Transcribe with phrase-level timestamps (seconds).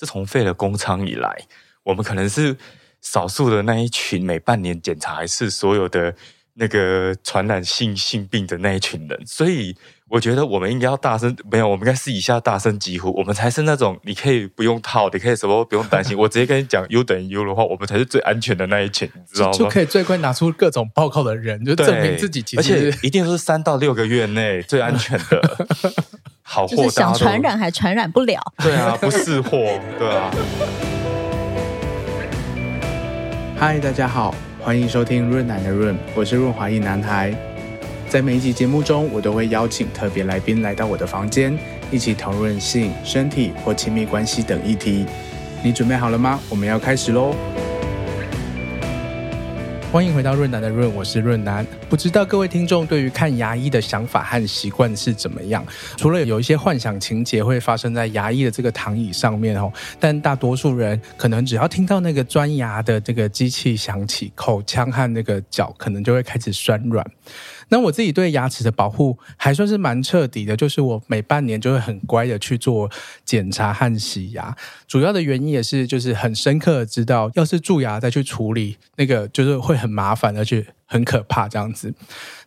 [0.00, 1.30] 自从废了工仓以来，
[1.82, 2.56] 我们可能是
[3.02, 6.14] 少数的那一群每半年检查一次所有的
[6.54, 9.76] 那个传染性性病的那一群人，所以。
[10.12, 16.18] 我觉得我们应该要大声，没有，我们应该私底下大声疾呼，我们才是那种你可以不用套，你可以什么不用担心。
[16.18, 19.56] 我直接跟你讲 U 等于 U 的话，我们才是最安全的那一群，你知道吗？
[19.56, 25.66] 就可以最快拿出各种报告的人，就证明自己其实，而且一定是三到六个月内最安全的
[26.52, 28.40] 好货，就是想传染还传染不了。
[28.58, 29.56] 对啊，不是货，
[29.96, 30.28] 对啊。
[33.56, 37.32] 嗨，大家好，欢迎收听润男的润，我是润滑一男孩。
[38.08, 41.56] 在每一集节目中，我都会邀请特别来宾来到我的房间，
[41.88, 45.06] 一起讨论性、身体或亲密关系等议题。
[45.62, 46.40] 你准备好了吗？
[46.48, 47.32] 我们要开始喽！
[49.92, 51.66] 欢迎回到润南的润，我是润南。
[51.88, 55.66] 不知道各位听众对于看牙医的想法和习惯是怎么样？
[55.96, 67.04] 除了有一些幻想情节会发生在牙医的这个躺椅上面哦，但大多数人可能只要听到那个钻牙的这个机器响起，口腔和那个脚可能就会开始酸软。
[67.70, 72.90] 那我自己对牙齿的保护还算是蛮彻底的，就是我每半年就会很乖的去做
[73.24, 74.54] 检查和洗牙。
[74.86, 81.94] 主要的原因也是就是很深刻的知道，要是蛀牙再去处理那个就是会很麻烦，而且很可怕这样子。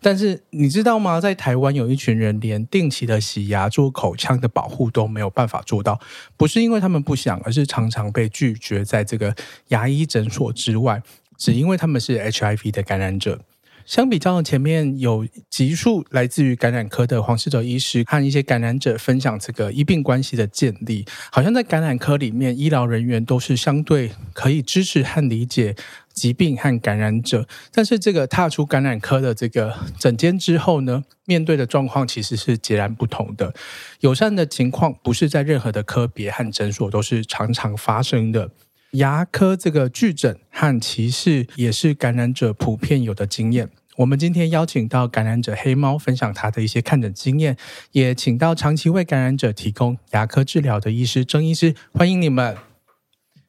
[0.02, 1.22] 但是你知道吗？
[1.22, 6.00] 在台湾有一群人连定期的洗牙做口腔的保护都没有办法做到，
[6.36, 9.34] 不是因为他们不想，而是常常被拒绝在这个
[9.70, 11.02] 牙医诊所之外，
[11.38, 13.40] 只因为他们是 HIV 的感染者。
[13.86, 25.76] 相比较前面有集数来自于感染科的黄世哲医师和一些感染者分享这个医病关系的建立，好像在感染科里面，医疗人员都是相对可以支持和理解
[26.14, 27.48] 疾病和感染者。
[27.72, 33.54] 但是这个踏出感染科的这个诊间之后呢，面对的状况其实是截然不同的。
[34.00, 38.50] 友善的情况不是在任何的科别和诊所都是常常发生的。
[38.94, 43.70] 牙科这个拒诊和歧视也是感染者普遍有的经验。
[43.98, 47.58] 我们今天邀请到感染者黑猫分享他的一些看诊经验，
[47.92, 52.56] 也请到长期为感染者提供牙科治疗的医师曾医师，欢迎你们。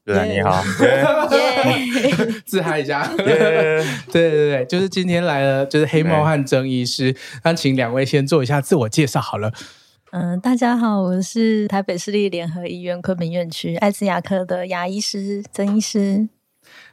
[0.05, 0.63] 对.你好
[2.45, 3.07] 自嗨一下。
[3.17, 3.25] 对
[4.13, 7.15] 对对，就是今天来了，就是黑猫和曾医师。
[7.43, 9.51] 那请两位先做一下自我介绍好了。
[10.17, 16.29] 嗯，大家好，我是台北市立联合医院昆明院区艾滋牙科的牙医师曾医师。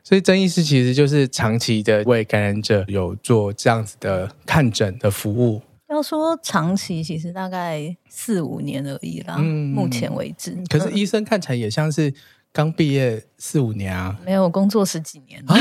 [0.03, 5.61] 所以曾医师其实就是长期的为感染者有做这样子的看诊的服务。
[5.89, 9.35] 要说长期，其实大概四五年而已啦。
[9.37, 10.57] 嗯，目前为止。
[10.67, 12.11] 可是医生看起来也像是
[12.53, 14.17] 刚毕业四五年啊。
[14.25, 15.41] 没有工作十几年。
[15.47, 15.55] 啊、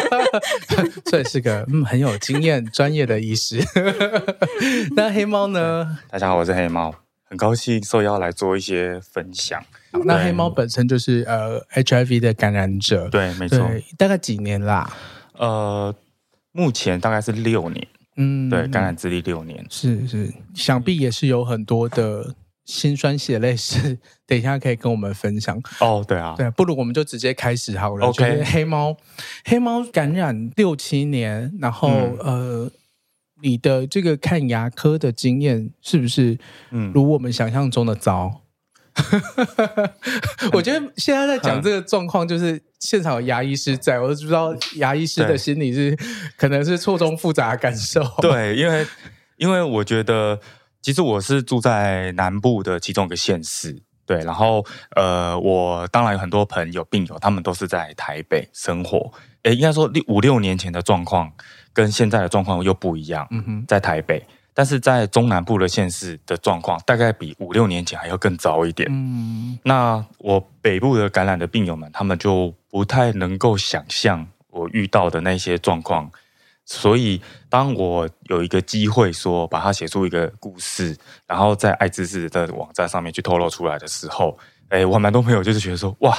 [1.08, 3.62] 所以是个嗯很有经验、专业的医师。
[4.94, 5.98] 那黑猫呢？
[6.10, 9.62] 大家好，我是黑猫，很高兴受邀来做一些分享。
[10.04, 13.58] 那黑猫本身就是呃 HIV 的感染者，对，没错。
[13.96, 14.92] 大概几年啦？
[15.38, 15.94] 呃，
[16.52, 17.86] 目前大概是六年。
[18.18, 19.64] 嗯，对，感染资历六年。
[19.70, 22.34] 是是，想必也是有很多的
[22.66, 23.96] 辛酸血泪史，
[24.26, 25.58] 等一下可以跟我们分享。
[25.80, 28.06] 哦，对啊，对，不如我们就直接开始好了。
[28.08, 28.94] OK，黑猫，
[29.44, 32.70] 黑猫感染六七年，然后、嗯、呃，
[33.42, 36.36] 你的这个看牙科的经验是不是
[36.72, 38.42] 嗯，如我们想象中的糟？
[40.54, 45.94] 我觉得现在在讲这个状况，就是现场有牙医师在，我都不知道牙医师的心里是
[46.38, 48.02] 可能是错综复杂的感受。
[48.22, 48.86] 对，因为
[49.36, 50.40] 因为我觉得，
[50.86, 53.76] 其实我是住在南部的其中一个县市，
[54.06, 54.64] 对，然后
[54.94, 59.12] 呃，我当然有很多朋友病友，他们都是在台北生活。
[59.42, 61.32] 诶，应该说六五六年前的状况
[61.72, 63.26] 跟现在的状况又不一样。
[63.32, 64.24] 嗯哼，在台北。
[64.54, 68.88] 但是在中南部的县市的状况，大概比五六年前还要更糟一点。
[68.88, 76.08] 嗯，那我北部的感染的病友们，他们就不太能够想象我遇到的那些状况。
[76.66, 77.18] 所以，
[77.48, 80.94] 当我有一个机会说把它写出一个故事，
[81.26, 84.36] 然后在爱知识的网站上面去透露出来的时候，
[84.68, 86.14] 哎，我蛮多朋友就是觉得说，哇，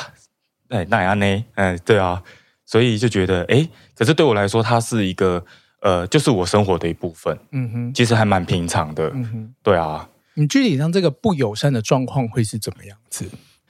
[0.70, 1.46] 哎，那样呢？
[1.54, 2.24] 嗯，对啊，
[2.66, 5.46] 所以就觉得，哎，可是对我来说，它是一个。
[5.80, 7.38] 呃，就是我生活的一部分。
[7.52, 9.12] 嗯哼，其实还蛮平常的。
[9.14, 10.10] 嗯哼，对啊。
[10.34, 13.30] 你具体上这个不友善的状况会是怎么样子？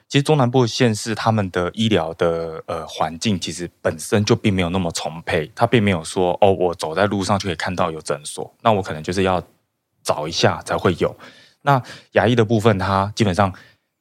[0.10, 9.44] 其实中南部县市他们的医疗的呃环境其实本身就并没有那么充沛，他并没有说哦，我走在路上就可以看到有诊所，那我可能就是要
[10.04, 11.16] 找一下才会有。
[11.62, 11.82] 那
[12.14, 13.54] 牙医的部分，它基本上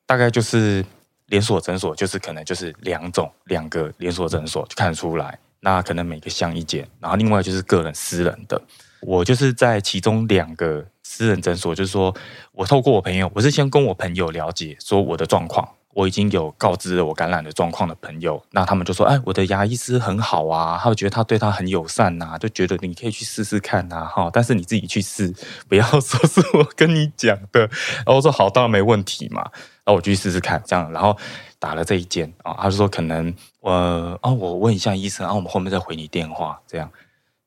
[0.07, 0.85] 大概就是
[1.27, 5.37] 连锁诊所，就是可能就是两种两个连锁诊所就看得出来。
[5.59, 8.61] 那可能每个项一间，然后另外就是个人私人的。
[9.01, 12.15] 我就是在其中两个私人诊所，就是说
[12.53, 25.33] 我透过我朋友，我是先跟我朋友了解说我的状况，我已经有告知了我感染的状况的朋友，那他们就说：“哎，我的牙医师很好啊，他会觉得他对他很友善呐、就觉得你可以去试试看呐，哈，但是你自己去试，
[25.71, 27.61] 不要说是我跟你讲的。”
[28.05, 29.41] 然后我说：“好，当然没问题嘛。”
[29.85, 31.17] 然后我就去试试看，这样，然后
[31.59, 33.73] 打了这一件啊，他就说：“可能我
[34.21, 36.91] 哦，我问一下医生，然后我们后面再回你电话，这样，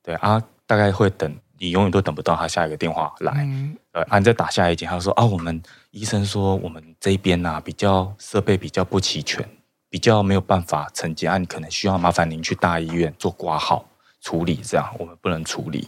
[0.02, 5.62] 对啊，大概会等。”你永远都等不到他下一个电话来，嗯、呃，啊，你再打下一件，他说啊，我们
[5.92, 9.48] 医生说我们这边呐、啊、比较设备比较不齐全，
[9.90, 13.86] 比较没有办法承接，啊，你可能需要麻烦您去大医院做挂号
[14.22, 15.88] 处理，这样我们不能处理，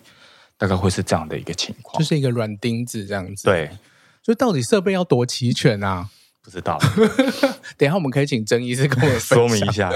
[0.58, 3.46] 大概会是这样的一个情况，就是一个软钉子这样子。
[3.46, 3.70] 对，
[4.22, 6.10] 所以到底设备要多齐全啊？
[6.44, 6.80] 不知道，
[7.78, 9.92] 等一下我们可以请曾医师跟我 说明一下。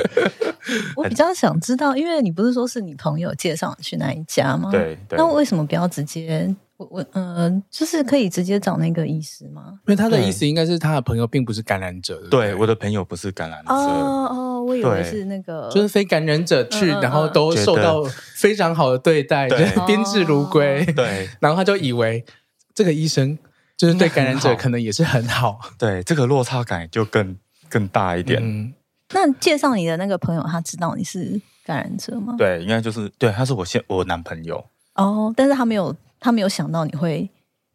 [0.95, 4.69] 我比较想知道，因为你不是说是你朋友介绍你去那一家吗？
[4.71, 9.79] 对，对，那为什么不要直接我我呃，就是可以直接找那个医师吗？
[9.88, 13.73] 因为他的意思应该是他的朋友并不是感染者，对，对，对，我的朋友不是感染者。
[13.73, 18.03] 哦哦，我以为是那个，就是非感染者去，然后都受到
[18.35, 20.85] 非常好的对待，对，宾至如归。
[20.95, 22.25] 对， 然后他就以为
[22.73, 23.38] 这个医生。
[23.77, 28.41] 就是对感染者可能也是很好，对这个落差感就更更大一点。
[28.41, 28.73] 嗯，
[29.13, 32.36] 那介绍你的那个朋友，他知道你是感染者吗？
[32.38, 34.66] 对，应该就是对，他是我现我男朋友。
[34.96, 37.30] 哦，但是他没有，他没有想到你会，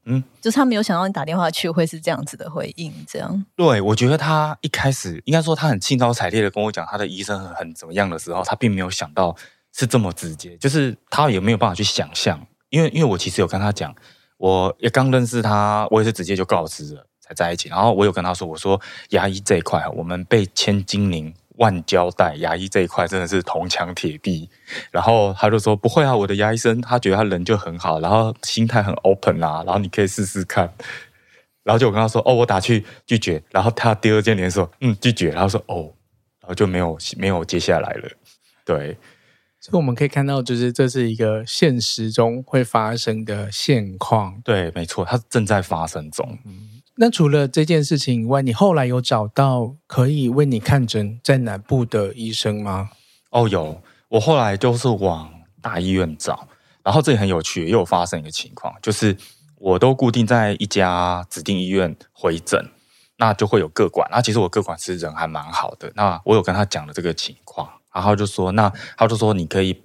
[0.06, 3.44] 嗯，就是他没有想到你打电话去会是这样子的回应，这样。
[3.54, 9.36] 对，我觉得他一开始应该说他很兴高采烈的跟我讲他的医生很很怎么样的时候，他并没有想到
[9.72, 13.94] 是这么直接，就是他也没有办法去想象，因为因为我其实有跟他讲。
[14.38, 17.68] 我也刚认识他，我也是直接就告知了才在一起。
[17.68, 18.80] 然后我有跟他说：“我说
[19.10, 24.48] 牙医这一块，我们被千金灵万交代，牙医这一块真的是铜墙铁壁。”
[24.90, 30.72] 然后他就说：“不会啊，我的牙医生他觉得他人就很好，然后心态很 open 啊，然后你可以试试看。”
[31.62, 35.92] 然后就我跟他说：“哦，我打去拒绝。”然后他第二件连说：“嗯，拒绝。”然后说：“哦。”
[36.42, 38.10] 然后就没有没有接下来了。
[38.64, 38.96] 对。
[39.62, 44.40] 所以我们可以看到，就是这是一个现实中会发生的现况。
[44.42, 46.38] 对，没错，它正在发生中。
[46.46, 52.90] 嗯，那除了这件事情以外，你后来有找到可以为你看诊在南部的医生吗？
[53.30, 53.82] 哦，有。
[54.08, 55.32] 我后来就是往
[55.62, 56.46] 大医院找，
[56.82, 59.16] 然后这里很有趣，又发生一个情况，就是
[59.56, 62.62] 我都固定在一家指定医院回诊，
[63.16, 64.06] 那就会有个管。
[64.12, 67.66] 那其实我个管是人还蛮好的，那我有跟他讲了这个情况。
[67.94, 69.80] 然后就说，那他就说，你可以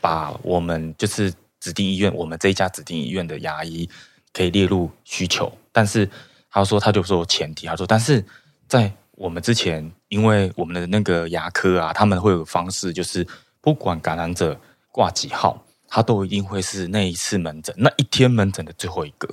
[0.00, 3.90] 把我们就是指定医院，我们这一家指定医院的牙医
[4.32, 6.08] 可以列入需求，但是
[6.50, 8.24] 他说，他就说前提，他说，但是
[8.66, 13.26] 在我们之前，因为我们的那个牙科啊，他们会有方式，就是
[13.60, 14.58] 不管感染者
[14.90, 19.28] 挂几号，他都一定会是那一次门诊那一天门诊的最后一个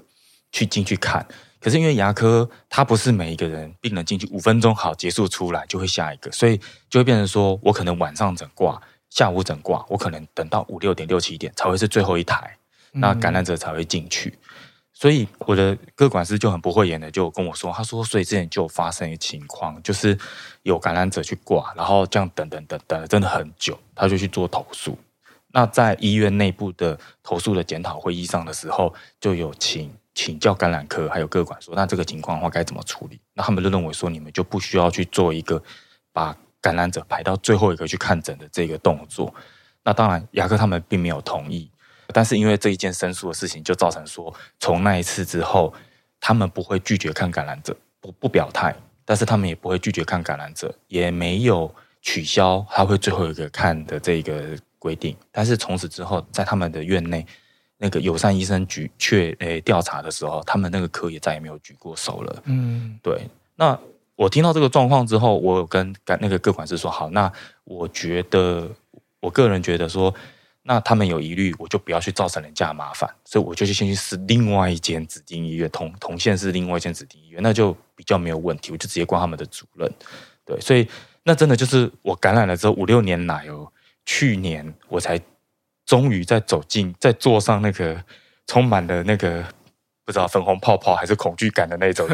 [0.51, 1.25] 去进去看。
[1.59, 6.55] 可是因为牙科，它不是每一个人病人进去五分钟好结束出来就会下一个，所以
[6.87, 8.79] 就会变成说我可能晚上诊挂，
[9.09, 12.55] 下午诊挂，我可能等到五六点六七点才会是最后一台，
[12.91, 14.29] 那感染者才会进去。
[14.29, 14.46] 嗯、
[14.99, 20.17] 所以我的个管师就很不会演的就跟我说，他说所以之前就发生一个情况，就是
[20.63, 24.97] 有感染者去挂，然后这样等等等等了真的很久，他就去做投诉。
[25.51, 29.93] 那在医院内部的投诉的检讨会议上的时候，就有请。
[30.19, 33.21] 请教感染科还有个管说，那这个情况的话该怎么处理？
[33.35, 35.61] 那他们就认为说，你们就不需要去做一个
[36.11, 39.31] 把感染者排到最后一个去看诊的这个动作。
[39.83, 41.69] 那当然，牙科他们并没有同意，
[42.13, 45.73] 但是因为这一件申诉的事情，就造成说，从那一次之后，
[46.19, 55.15] 他们不会拒绝看感染者，不不表态，但是他们也不会拒绝看感染者，也没有取消他会最后一个看的这个规定。
[55.31, 57.25] 但是从此之后，在他们的院内。
[57.79, 62.41] 那个友善医生局却诶调查的时候，他们那个科也再也没有举过手了。
[62.45, 63.21] 嗯，对。
[63.55, 63.79] 那
[64.15, 67.31] 我听到这个状况之后，我有跟那个各管事说：“好，那
[67.65, 68.67] 我觉得
[69.19, 70.11] 我个人觉得说，
[70.67, 79.91] 那他们有疑虑，我就不要去造成人家的麻烦，所以我就去先去试另外一间指定医院，同同县市另外一间指定医院，那就比较没有问题，我就直接挂他们的主任。
[80.45, 80.87] 对，所以
[81.23, 83.71] 那真的就是我感染了之后五六年来哦，
[84.05, 85.19] 去年我才。
[85.87, 88.03] 终于在走进，在坐上那个
[88.45, 89.41] 充满了那个
[90.03, 92.05] 不知道粉红泡泡还是恐惧感的那种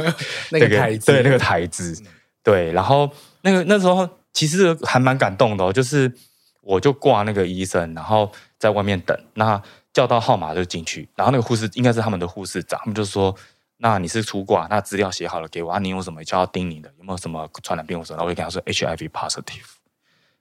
[0.51, 1.99] 那个台子，对那个台子，
[2.43, 3.09] 对，然后
[3.41, 6.07] 那个那时候其实还蛮感动的哦，就是
[6.63, 9.61] 我就挂那个医生，然后在外面等，那
[9.93, 13.35] 叫到号码就进去，然后那个护士应该是他们的护士长，他们就说
[13.77, 19.75] ：“那你是初挂，那资料写好了给我啊，你有什么就要叮你的，有没有什么传染病或什么？”然后我就跟他说：“HIV positive。”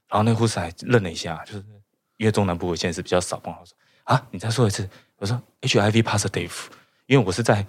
[0.09, 1.65] 然后那个护士还愣了一下，就是。
[2.19, 3.75] 因为中南部的县是比较少，朋友说
[4.05, 4.89] 啊，你再说一次。
[5.17, 6.53] 我说 HIV positive，
[7.07, 7.67] 因为我是在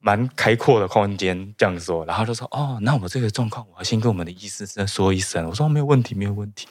[0.00, 5.48] 蛮开阔的空间这样说，然后就说哦，那我这个状况，我要先跟我们的医师再说一声。
[5.48, 6.66] 我说没有问题，没有问题。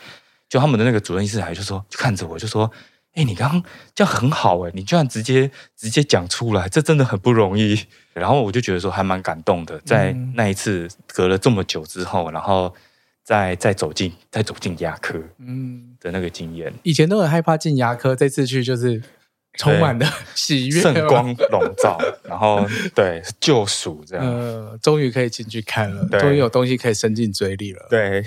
[0.54, 2.70] 就他们的那个主任医师还就说，就看着我就说，
[3.16, 3.64] 哎，你刚刚
[3.96, 7.88] 这样很好哎，你居然直接直接讲出来，这真的很不容易。
[8.14, 12.72] 然后我就觉得说还蛮感动的，在那一次隔了这么久之后，然后
[13.24, 19.02] 再再走进再走进牙科，嗯的那个经验，以前都很害怕进牙科，这次去就是。
[19.56, 28.24] 充满了喜悦，圣光笼罩，然后 对救赎这样，呃，终于可以进去看了，终于有东西可以伸进嘴里了，对，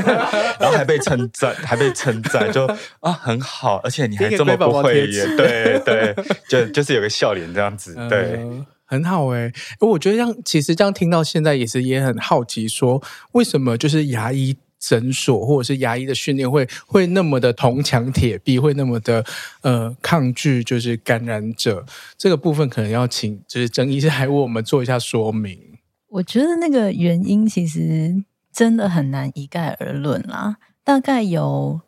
[0.58, 2.66] 然后还被称赞， 还被称赞，就
[3.00, 6.14] 啊很好，而且你还这么不会演，对对，
[6.48, 14.56] 就就是有个笑脸这样子，对，呃、很好哎，我觉得这样其实这样听到现在也是也很好奇，说为什么就是牙医。
[14.80, 19.22] 诊所或者是牙医的训练会会那么的铜墙铁壁，会那么的
[19.60, 21.84] 呃抗拒，就是感染者
[22.16, 25.78] 这个部分，可能要请就是曾医师来为我们做一下说明。
[26.08, 31.82] 我觉得那个原因其实真的很难一概而论啦，大概有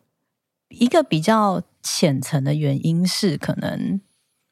[0.69, 4.01] 一个比较浅层的原因是，可能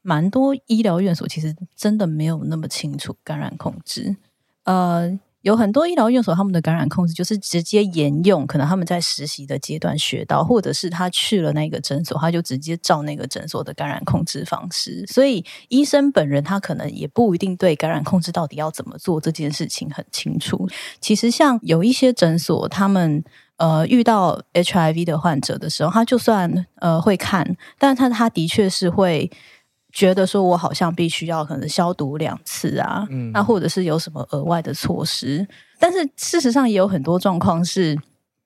[0.01, 4.17] 蛮多医疗院所其实真的没有那么清楚感染控制，
[4.65, 5.21] 呃。
[5.43, 15.05] 有很多医疗院所，他们的感染控制就是直接沿用，可能他们在实习的阶段学到，或者是他去了那个诊所，他就直接照那个诊所的感染控制方式。
[15.07, 20.69] 所以医生本人他可能也不一定对感染控制到底要怎么做这件事情很清楚。
[21.01, 23.25] 其实像有一些诊所，他们
[23.57, 29.31] 呃遇到 HIV 的患者的时候，他就算呃会看，但他他的确是会。
[29.93, 35.47] 觉得说，我好像必须要可能消毒两次啊，嗯，那或者是有什么额外的措施，
[35.79, 37.99] 但是事实上也有很多状况是，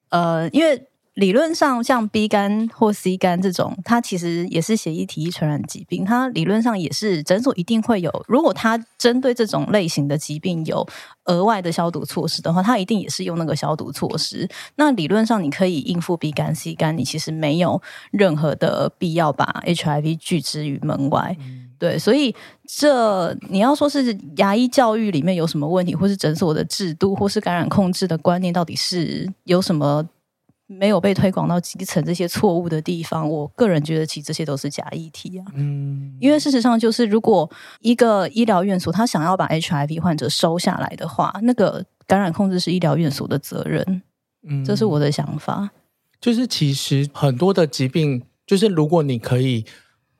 [0.08, 0.88] 呃，因为。
[1.14, 6.04] 理论上，像 B 肝或 C 肝这种，它其实也是血液体液传染疾病。
[6.04, 10.84] 它理论上也是诊所一定会有，如果它针对这种类型的疾病有
[11.26, 14.48] 额外的消毒措施的话，它一定也是用那个消毒措施。
[14.74, 17.80] 那理论上你可以应付 B 肝、C 肝，你其实没有
[18.10, 21.36] 任何的必要把 HIV 拒之于门外。
[21.38, 22.34] 嗯、对，所以
[22.66, 30.04] 这你要说是牙医教育里面有什么问题，或是诊所的制度，或是感染控制的观念，到底是有什么？
[30.66, 35.44] 没有被推广到基层这些错误的地方，我个人觉得其实这些都是假议题啊。
[35.54, 44.02] 嗯，因为事实上就是，如果一个医疗院所他想要把 HIV 患者收下来的话，那个感染控制是医疗院所的责任。
[44.48, 45.70] 嗯，这是我的想法。
[46.18, 49.66] 就是其实很多的疾病，就是如果你可以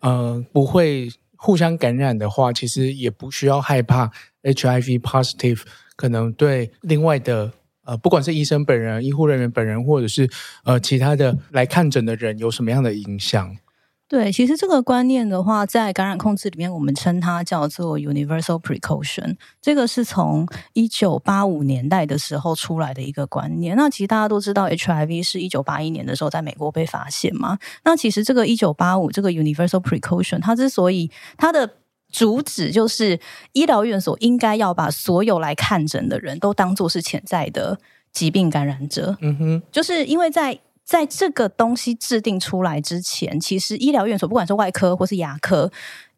[0.01, 5.63] 呃不会互相感染的话，其实也不需要害怕 HIV positive
[5.97, 7.53] 可能对另外的。
[7.85, 10.29] 呃，不管是医生本人、医护人员本人，或者是
[10.65, 13.57] 呃其他的来看诊的人，有什么样的影响？
[14.07, 19.37] 对，其实这个观念的话，在感染控制里面，我们称它叫做 universal precaution。
[19.63, 23.75] 这个是从一九八五年代的时候出来的一个观念。
[23.75, 27.59] 那其实大家都知道，HIV 是一九八一年的时候在美国被发现嘛。
[27.83, 31.69] 那其实这个一九八五这个 universal precaution，它之所以它的
[32.15, 33.19] 主旨就是
[33.51, 37.77] 医疗院所应该要把所有来看诊的人都当作是潜在的
[38.13, 39.17] 疾病感染者。
[39.21, 45.69] 嗯哼，就是因为在在这个东西制定出来之前，其实医疗院所不管是外科或是牙科，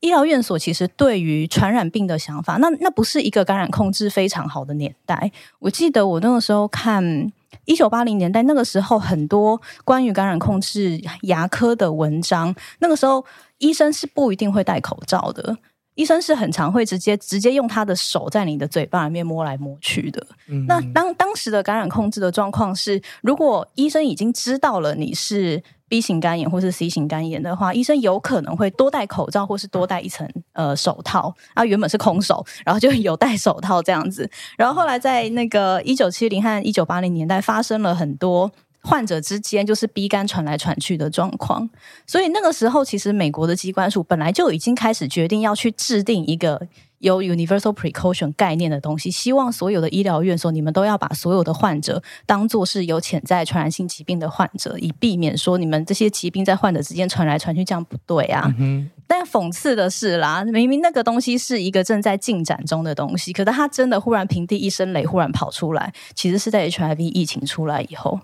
[0.00, 5.33] 医疗院所其实对于传染病的想法，那那不是一个感染控制非常好的年代。
[5.61, 7.33] 我记得我那个时候看
[7.65, 13.25] 一九八零年代，那个时候很多关于感染控制牙科的文章，那个时候
[13.57, 15.57] 医生是不一定会戴口罩的。
[15.97, 20.25] 医生是很常会直接直接用他的手在你的嘴巴里面摸来摸去的。
[20.47, 31.35] 嗯、那当当时的感染控制的状况是，如果医生已经知道了你是 B 型肝炎或是 C 型肝炎的话，医生有可能会多戴口罩或是多戴一层呃手套。
[31.55, 34.31] 啊，原本是空手，然后就 有戴手套这样子。
[34.57, 38.50] 然后后来在那个一九七零和一九八零年代发生了很多。
[38.87, 41.69] 患者之间就是 B 肝传来传去的状况，
[42.07, 58.55] 所以那个时候其实美国的机关署本来就已经开始决定要去制定一个有 universal precaution 概念的东西，希望所有的医疗院所你们都要把所有的患者当做是有潜在传染性疾病的患者，以避免说你们这些疾病在患者之间传来传去，这样不对啊。
[58.59, 58.88] 嗯。
[59.09, 68.21] 但讽刺的是啦，明明那个东西是一个正在进展中的东西，可是它真的忽然平地一声雷，忽然跑出来，其实是在 HIV 疫情出来以后。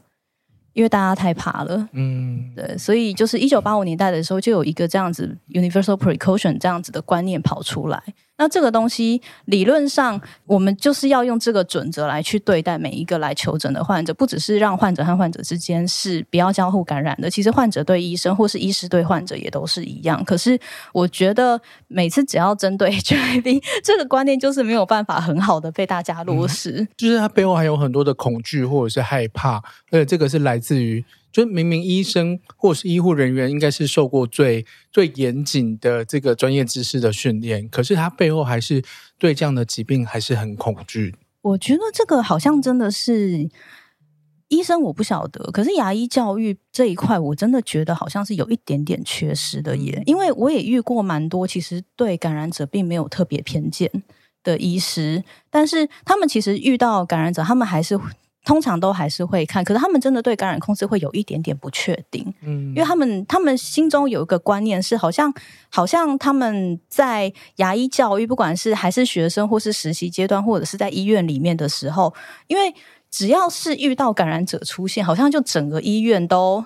[0.73, 8.03] 因为大家太怕了，嗯，对，所以就是一九八五年代的时候，就有一个这样子 universal precaution 这样子的观念跑出来。
[8.39, 17.31] 那这个东西理论上，我们就是要用这个准则来去对待每一个来求诊的患者，不只是让患者和患者之间是不要交互感染的。
[17.31, 20.25] 其实患者对医生，或是医师对患者也都是一样。
[20.25, 20.59] 可是
[20.93, 26.81] 我觉得每次只要针对 HIV 这个观念，就是没有办法很好的被大家落实。
[26.81, 29.59] 嗯，就是它背后还有很多的恐惧或者是害怕，
[29.91, 31.05] 而且这个是来自于。
[31.33, 38.83] 就明明医生或是医护人员应该是受过最最严谨的这个专业知识的训练，可是他背后还是
[39.19, 41.15] 对这样的疾病还是很恐惧。
[41.41, 43.49] 我觉得这个好像真的是
[44.49, 45.51] 医生，我不晓得。
[45.51, 50.03] 可是牙医教育这一块，我真的觉得好像是有一点点缺失的耶。
[50.07, 53.91] 因为我也遇过蛮多，其实对感染者并没有特别偏见
[54.45, 57.99] 的医师，但是他们其实遇到感染者，他们还是。
[58.45, 65.33] 通常都还是会看，可是他们真的对感染控制会有一点点不确定，嗯，因为他们他们心中有一个观念是，好像
[65.69, 72.13] 好像他们在牙医教育，不管是还是学生或是实习阶段，或者是在医院里面的时候，
[72.49, 72.75] 因为
[73.11, 76.65] 只要是遇到感染者出现，好像就整个医院都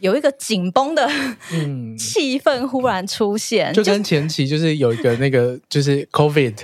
[0.00, 1.08] 有一个紧绷的
[1.52, 6.56] 嗯 气氛忽然出现，就跟前期就是有一个那个就是 COVID。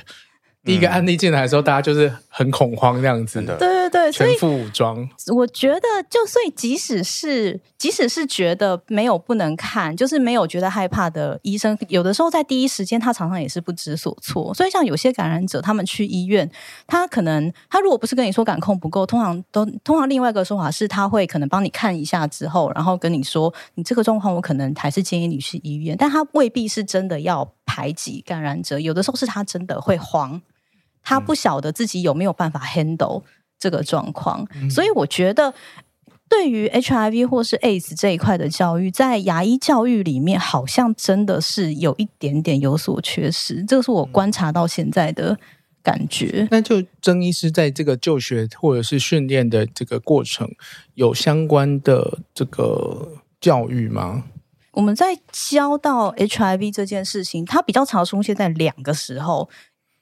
[0.68, 5.08] 第一个案例进来的时候，大家就是很恐慌这样子的，对对对，全副武装。
[5.34, 14.52] 我觉得，就所以，即使是即使是觉得没有不能看，就是没有觉得害怕的医生，有的时候在第一时间，他常常也是不知所措。
[14.52, 16.50] 所以，像有些感染者，他们去医院，
[16.86, 30.42] 他可能他如果不是跟你说感控不够，通常都通常另外一个说法是，他会可能帮你看一下之后，然后跟你说，你这个状况，我可能还是建议你去医院，但他未必是真的要排挤感染者，有的时候是他真的会慌。
[31.08, 33.22] 他不晓得自己有没有办法 handle
[33.58, 35.54] 这个状况，嗯、所以我觉得
[36.28, 43.64] 对于 HIV 或是 AIDS 这一块的教育，在牙医教育里面，好像真的是有一点点有所缺失。
[43.64, 45.38] 这个是我观察到现在的
[45.82, 46.46] 感觉。
[46.50, 50.46] 那就曾医师在这个就学或者是训练的这个过程，
[50.92, 54.24] 有相关的这个教育吗？
[54.72, 59.48] 我们在教到 HIV 这件事情，它比较常出现在两个时候。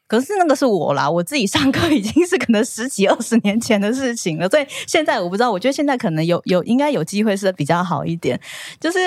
[0.06, 5.50] 可是那个是我啦，我自己上课已经是可能十几二十年前的事情了，所以现在我不知道。
[5.50, 8.38] 我觉得现在可能有有应该有机会是比较好一点。
[8.78, 8.98] 就是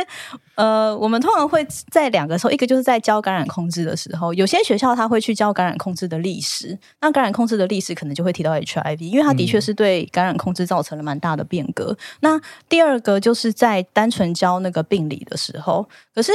[0.55, 11.91] 呃，我们通常会在两个时候，一个就是在教感染控制的时候，有些学校他会去教感染控制的历史，那感染控制的历史可能就会提到 HIV，因为它的确是对感染控制造成了蛮大的变革。
[11.91, 16.31] 嗯、那第二个就是在单纯教那个病理的时候，可是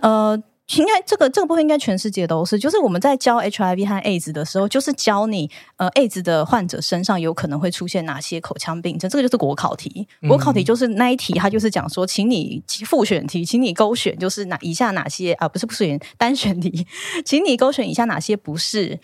[0.00, 0.42] 呃。
[0.76, 10.08] 应该这个这个部分应该全世界都是，就是我们在教 HIV 和 AIDS 的时候，就是教你呃 AIDS 的患者身上有可能会出现哪些口腔病症，这个就是国考题。
[10.26, 16.86] 国考题就是那一题，它就是讲说，请你复选题，请你勾选，就是哪以下哪些啊，不是不是单选题，
[17.26, 18.98] 请你勾选以下哪些不是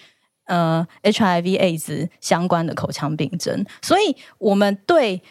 [0.46, 3.66] 呃 HIV AIDS 相关的口腔病症。
[3.83, 5.23] 所以我们对。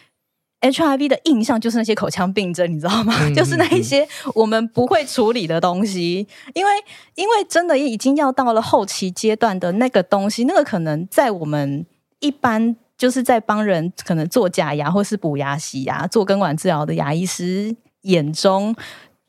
[0.61, 3.13] HIV 的印象就是那些口腔病症，你知道吗？
[3.21, 6.71] 嗯、就是那一些我们不会处理的东西，因为
[7.15, 11.85] 因为真的已经要到了后期阶段的那个东西，那个可能在我们
[12.19, 18.75] 一般就是在帮人可能做假牙或是补牙、洗牙、做根管治疗的牙医师眼中，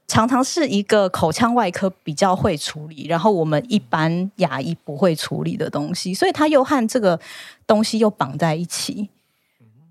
[0.09, 7.21] 常常是一个口腔外科比较会处理，然后我们一般牙医不会处理的东西，所以它又和这个
[7.69, 9.09] 东西又绑在一起。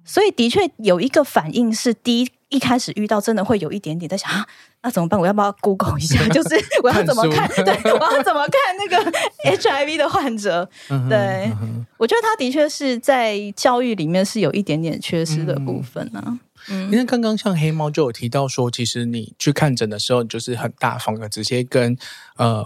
[0.09, 4.43] 所以的确有一个反应是，第一一开始遇到真的会有一点点在想啊，
[4.81, 5.19] 那怎么办？
[5.19, 6.17] 我要不要 Google 一下？
[6.33, 7.47] 就是我要怎么看？
[7.63, 9.11] 对，我要怎么看那个
[9.55, 10.67] HIV 的患者？
[11.07, 11.51] 对，
[11.97, 16.39] 我觉得他的确是在教育里面是有一点点缺失的部分呢。
[16.69, 21.95] 嗯，因为刚刚像黑猫就有提到说，其实你去看诊的时候，你就是很大方的，直接跟
[22.37, 22.65] 呃，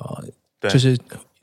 [0.61, 0.97] 就是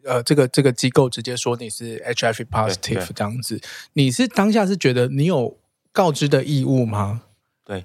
[0.07, 3.61] 呃这个这个机构直接说你是 HIV positive 这样子。
[3.93, 5.59] 你是当下是觉得你有
[5.93, 7.23] 告知的义务吗？
[7.65, 7.85] 对，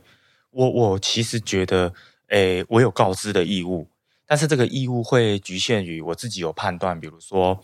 [0.52, 1.94] 我，我其实觉得，
[2.28, 3.88] 诶，我有告知的义务，
[4.26, 7.60] 但是这个义务会局限于我自己有判断，比如说，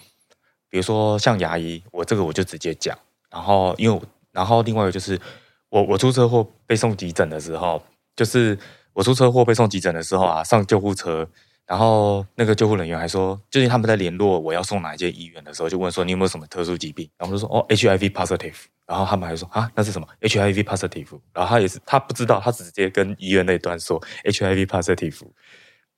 [0.70, 2.98] 比如说像牙医，我这个我就直接讲，
[3.30, 4.02] 然后因为，
[4.32, 5.20] 然后另外一个就是，
[5.70, 7.82] 我我出车祸被送急诊的时候，
[8.16, 8.58] 就是
[8.94, 11.28] 我出车祸被送急诊的时候啊，上救护车。
[11.72, 17.10] 然后那个救护人员还说，就是他们在联络我要送哪一间医院的时候，就问说你有没有什么特殊疾病？
[17.18, 18.56] 然后我就说哦，HIV positive。
[18.86, 21.18] 然后他们还说啊，那是什么？HIV positive。
[21.34, 25.22] 然后他也是他不知道，他直接跟医院那一端说 HIV positive。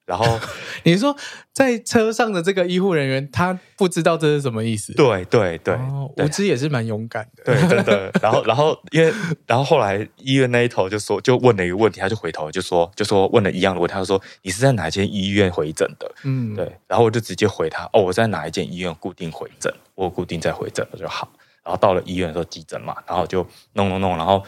[0.05, 0.39] 然后
[0.83, 1.15] 你说
[1.53, 4.93] 在车上的这个医护人员，他不知道这是什么意思？
[4.95, 5.77] 对对对，
[6.17, 7.43] 无知也是蛮勇敢的。
[7.45, 8.11] 对，真的。
[8.21, 9.13] 然后然后因为
[9.47, 16.11] 然后后来医院那一头就说，就问了一个问题，他就回头就说，就说问了一样的问题，他就说你是在哪间医院回诊的？
[16.23, 16.69] 嗯，对。
[16.87, 21.31] 然后我就直接回他，哦，我在哪一间医院固定回诊，我固定在回诊了就好。
[21.63, 24.43] 然后到了医院的时候急诊嘛，然后就弄弄弄，然后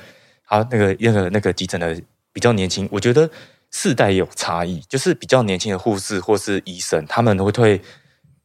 [0.45, 1.97] 他那个那个那个急诊的
[2.33, 3.29] 比较年轻，我觉得。
[3.77, 7.81] 世代也有差异，就是比较年轻的护士或是医生，他们会会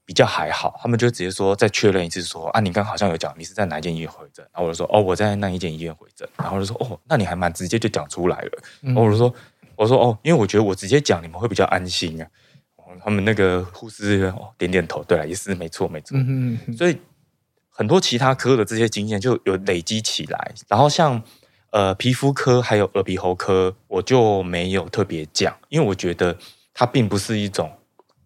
[0.05, 9.33] 比较还好，他们就直接说再确认一次说，说啊，你刚好像有讲你是在哪一间医院回诊，然后我就说哦，我在那一间医院回诊，然后我就说哦，那你还蛮直接就讲出来了，然后我就说
[9.77, 12.27] 我说哦，因为我觉得我直接讲你们会比较安心啊，
[13.05, 16.19] 他们那个护士哦点点头，对啊，也是没错没错，
[16.77, 16.99] 所以
[17.69, 21.23] 很多其他科的这些经验就有累积起来，然后像。
[21.71, 26.37] 呃，皮肤科还有耳鼻喉科，我就没有特别讲，因为我觉得
[26.75, 27.71] 它并不是一种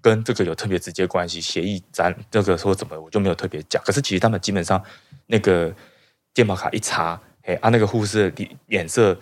[0.01, 1.43] 跟这个有特别直接关系。
[1.43, 3.83] 协议咱这个说怎么，我就没有特别讲。
[3.85, 4.83] 可是其实他们基本上
[5.27, 5.71] 那个
[6.33, 9.15] 健保卡一查，哎啊，那个护士的脸色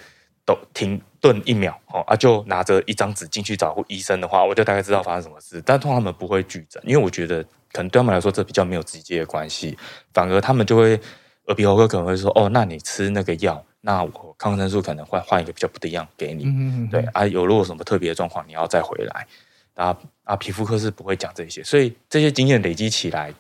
[0.44, 5.60] 都停顿一秒哦，啊，就拿着一张纸进去找医生的话，我就大概知道发生什么事。
[5.66, 9.76] 但通常他们不会拒诊，因为我觉得可能对他们来说这比较没有直接的关系，
[10.14, 11.00] 反而他们就会
[11.46, 13.64] 耳鼻喉科可能会说，哦，那你吃那个药。
[13.84, 19.26] 那我抗生素可能会换一个比较不一样给你，嗯、对啊，有如果什么特别的状况，你要再回来。
[19.74, 23.34] 啊啊，皮肤科是不会讲这些，所以这些经验累积起来，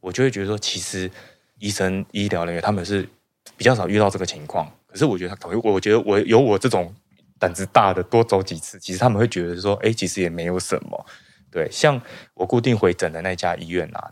[0.00, 1.10] 我就会觉得说，其实
[1.58, 3.06] 医生、医疗人员他们是
[3.56, 4.72] 比较少遇到这个情况。
[4.86, 6.94] 可是我觉得他，我觉得我有我这种
[7.38, 11.06] 胆子大的，多走几次，其实他们会觉得说，哎，其实也没有什么。
[11.50, 12.00] 对，像
[12.32, 14.10] 我固定回诊的那家医院啊，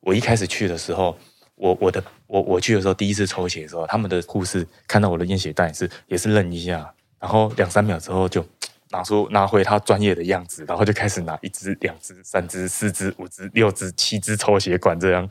[0.00, 1.16] 我一开始去的时候。
[1.56, 8.46] 我我的我我去的时候，第一次抽血的时候，他们的护士看到我的验血单也是也是愣一下，然后两三秒之后就
[8.90, 15.28] 拿出拿回他专业的样子，然后就开始拿一支、两支、三支、四支、五支、六支、七支抽血管这样，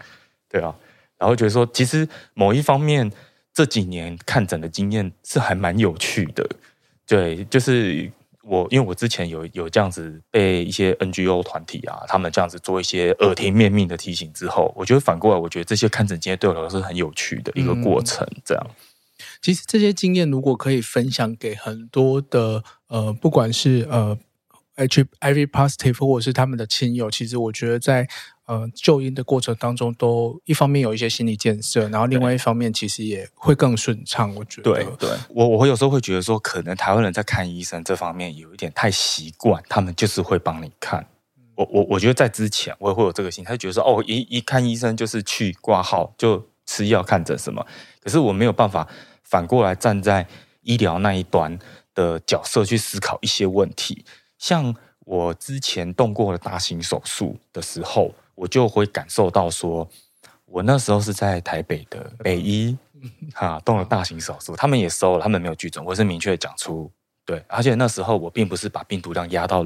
[0.49, 0.75] 对啊，
[1.17, 3.11] 然后觉得说其实某一方面
[3.53, 6.47] 这几年看诊的经验是还蛮有趣的，
[7.07, 8.11] 对，就是。
[8.47, 18.27] 我因为我之前有有这样子被一些 NGO 团体啊，他们这样子做一些耳提面命的提醒之后，我觉得反过来，我觉得这些看诊经验对我来说是很有趣的一个过程。
[18.45, 18.75] 这样，嗯、
[19.41, 24.17] 其实这些经验如果可以分享给很多的呃，不管是呃
[24.75, 28.07] HIV positive 或者是他们的亲友，其实我觉得在。
[28.47, 34.35] 呃，就医的过程当中，都一方面有一些心理建设，然后另外一方面其实也会更顺畅。
[34.35, 41.03] 我觉得，对对，我我会有时候会觉得说，可能台湾人在看医生这方面有一点太习惯，他们就是会帮你看。
[41.55, 47.65] 我我我觉得在之前我也会有这个心态，觉得说，哦，一一看医生就是去挂号就吃药看诊什么。
[47.99, 48.87] 可是我没有办法
[49.23, 50.27] 反过来站在
[50.61, 51.57] 医疗那一端
[51.95, 54.05] 的角色去思考一些问题。
[54.37, 58.13] 像我之前动过了大型手术的时候。
[58.37, 59.89] 我就会感受到说，
[60.43, 62.77] 我那时候是在台北的北医，
[63.33, 66.91] 哈，动了大型手术，他们也收了，他们没有拒诊，我是明确讲出，
[67.23, 69.65] 对，而且那时候我并不是把病毒量压到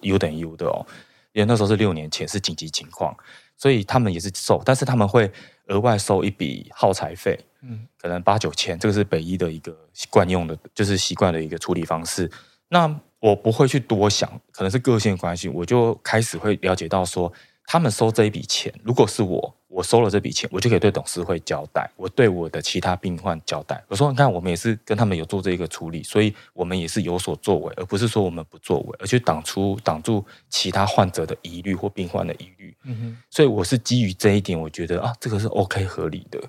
[0.00, 0.84] U 等于 U 的哦，
[1.30, 3.16] 因为那时候是六年前是紧急情况，
[3.56, 5.30] 所以他们也是收，但是他们会
[5.68, 9.72] 额外收一笔耗材费，嗯，可能八九千，这个是北医的一个
[10.10, 12.28] 惯用的，就是习惯的一个处理方式。
[12.66, 17.32] 那我不会去多想，可能是个性的关系，我就开始会了解到说。
[17.72, 23.80] 他们收这一笔钱，如果是我，我收了这笔钱，我就可以对董事会交代，我对我的其他病患交代。
[23.86, 32.76] 我说，你看，我们也是跟他们有做这个处理，所以我们也是有所作为，而不是说我们不作为，而去挡出挡住其他患者的疑虑或病患的疑虑。
[32.82, 36.40] 嗯哼，所以我是基于这一点，我觉得啊，这个是 OK 合理的。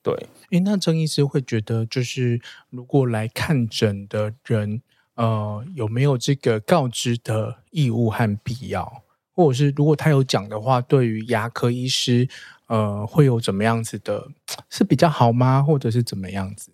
[0.00, 0.14] 对，
[0.50, 4.82] 诶，那郑医师会觉得，就是如果来看诊的人，
[5.14, 9.02] 呃，有没有这个告知的义务和必要？
[9.34, 12.28] 或者是如果他有讲的话，对于牙科医师，
[12.66, 14.28] 呃，会有怎么样子的？
[14.68, 15.62] 是比较好吗？
[15.62, 16.72] 或者是怎么样子？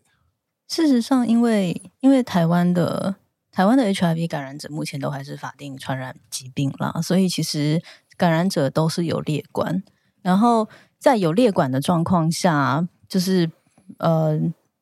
[0.68, 3.16] 事实上，因为因为台湾的
[3.53, 7.81] 台湾的 HIV 感染者目前都还是法定传染疾病啦，所以其实
[8.16, 9.83] 感染者都是有列管，
[10.20, 13.51] 然后在有列管的状况下，就是
[13.98, 14.38] 呃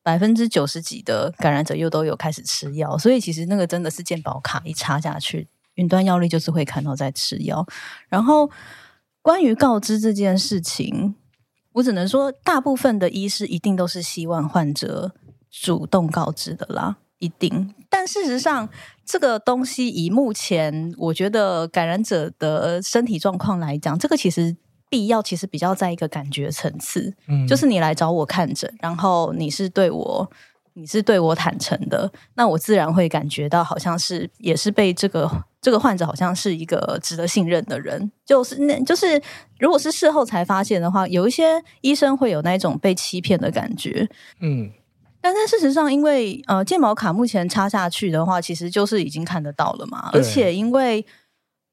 [0.07, 5.49] 百分之九十几的感染者又都有开始吃药，所以其实那个真的是健保卡一插下去。
[5.75, 7.67] 云端药历就是会看到在吃药，
[8.09, 8.49] 然后
[9.21, 11.17] 关于告知这件事情，
[11.73, 15.13] 我只能说，大部分的医师一定都是希望患者
[15.51, 17.75] 主动告知的啦，一定。
[17.91, 18.69] 但事实上，
[19.05, 24.57] 这个东西以目前我觉得感染者的身体状况来讲，这个其实
[24.89, 30.31] 必要，其实比较在一个感觉层次，嗯，就是你来找我看诊，然后你是对我。
[30.79, 35.27] 你是对我坦诚的，那我自然会感觉到好像是也是被这个
[35.59, 38.13] 这个患者好像是一个值得信任的人。
[38.27, 39.19] 就是那就是
[39.59, 44.07] 如果是事后才发现的话，有一些医生会有那种被欺骗的感觉。
[44.41, 44.71] 嗯。
[45.23, 50.11] 但是事实上，因为呃，健保卡目前插下去的话，其实就是已经看得到了嘛。
[50.13, 51.03] 而且因为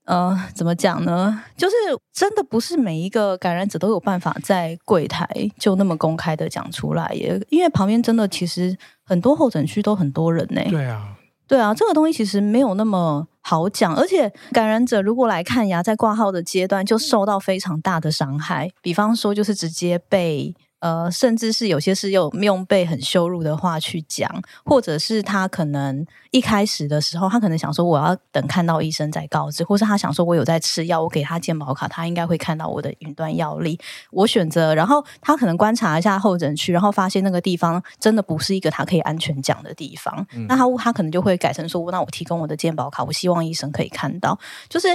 [0.05, 1.41] 呃，怎么讲呢？
[1.55, 1.75] 就是
[2.11, 7.39] 真的不是每一个感染者都有办法在柜台就那么公开的讲出来也。
[7.49, 10.61] 因为旁边真的其实很多候诊区都很多人呢。
[10.69, 11.15] 对啊，
[11.47, 13.95] 对啊，这个东西其实没有那么好讲。
[13.95, 20.53] 而且感染者如果来看牙，在挂号的阶段就受到非常大的伤害，比方说就是直接被。
[20.83, 24.29] 呃，甚至是有些是用用被很羞辱的话去讲，
[24.65, 33.79] 或者是他可能一开始的时候，他可能想说我要等看到医生再告知，或是他想说我有在吃药，我给他健保卡，他应该会看到我的云端药历。
[34.11, 44.37] 我选择，然后他可能观察一下候诊区，然后发现那个地方真的不是一个他可以安全讲的地方，嗯、那他他可能就会改成说，那我提供我的健保卡，我希望医生可以看到。
[44.67, 44.87] 就是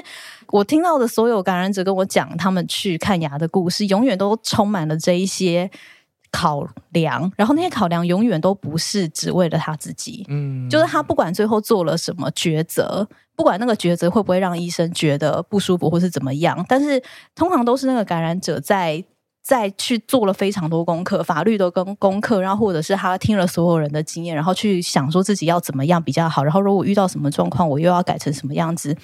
[0.51, 5.71] 我听到的所有感染者跟我讲他们去看牙的故事，永远都充满了这一些。
[6.31, 17.03] 考量，然后那些考量永远都不是只为了他自己，嗯，就是他不管最后做了什么抉择，不管那个抉择会不会让医生觉得不舒服或是怎么样，但是
[17.35, 19.03] 通常都是那个感染者在
[19.43, 28.95] 在去做了非常多功课，法律的功功课，然后或者是他听了所有人的经验，然后去想说自己要怎么样比较好，然后如果遇到什么状况，我又要改成什么样子，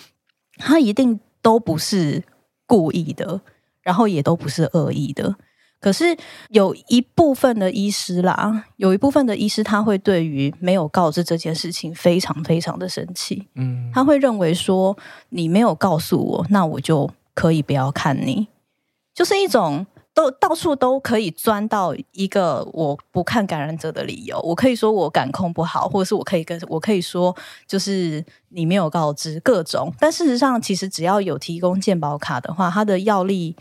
[0.58, 2.24] 他一定都不是
[2.66, 3.42] 故意的，
[3.82, 5.36] 然后也都不是恶意的。
[5.78, 6.16] 可是
[6.48, 14.96] 有一部分的医师啦，有一部分的医师他会对于没有告知这件事情非常非常的生气，嗯，他会认为说
[15.28, 18.48] 你没有告诉我，那我就可以不要看你，
[19.14, 24.40] 就是一种都到处都可以钻到一个我不看感染者的理由。
[24.40, 33.56] 我可以说我感控不好，或者是我可以跟我可以说就是你没有告知各种，但事实上其实只要有提供健保卡的话，它的药力。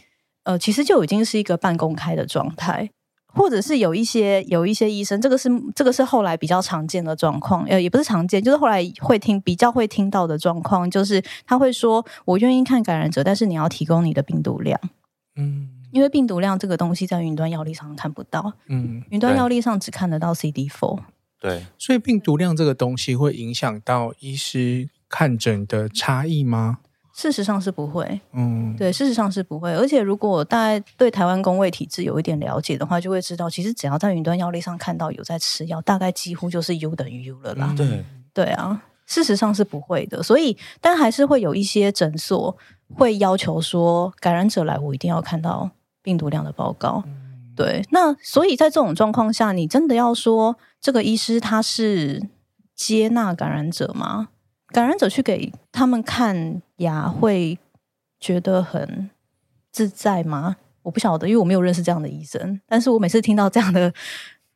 [0.46, 2.90] 呃，其实就已经是一个半公开的状态，
[3.34, 14.78] 或者是有一些有一些医生，这个是这个是后来比较常见的状况，呃，也不是常见，就是后来会听比较会听到的状况，就是他会说，我愿意看感染者，但是你要提供你的病毒量，
[15.38, 21.00] 嗯，因为病毒量这个东西在云端药历上看不到，嗯，云端药历上只看得到 CD4，
[21.40, 26.80] 对，所以病毒量这个东西会影响到医师看诊的差异吗？
[27.16, 29.72] 事实上是不会，嗯，对，事实上是不会。
[29.76, 37.72] 而且，如果大家对台湾公卫体制有一点了解的话，就会知道，其实只要在云端药历上看到有在吃药，大概几乎就是 U 等于 U 了啦。
[37.78, 38.04] 对，
[38.34, 40.24] 对啊，事实上是不会的。
[40.24, 42.58] 所以，但还是会有一些诊所
[42.96, 45.70] 会要求说，感染者来，我一定要看到
[46.04, 47.04] 病毒量的报告。
[47.56, 52.30] 对，那所以在这种状况下，你真的要说这个医师他是
[52.76, 54.28] 接纳感染者吗？
[54.68, 57.58] 感染者去给他们看牙，会
[58.20, 59.10] 觉得很
[59.72, 60.56] 自在吗？
[60.82, 62.60] 我不晓得，因为我没有认识这样的医生。
[62.68, 63.94] 但是我每次听到这样的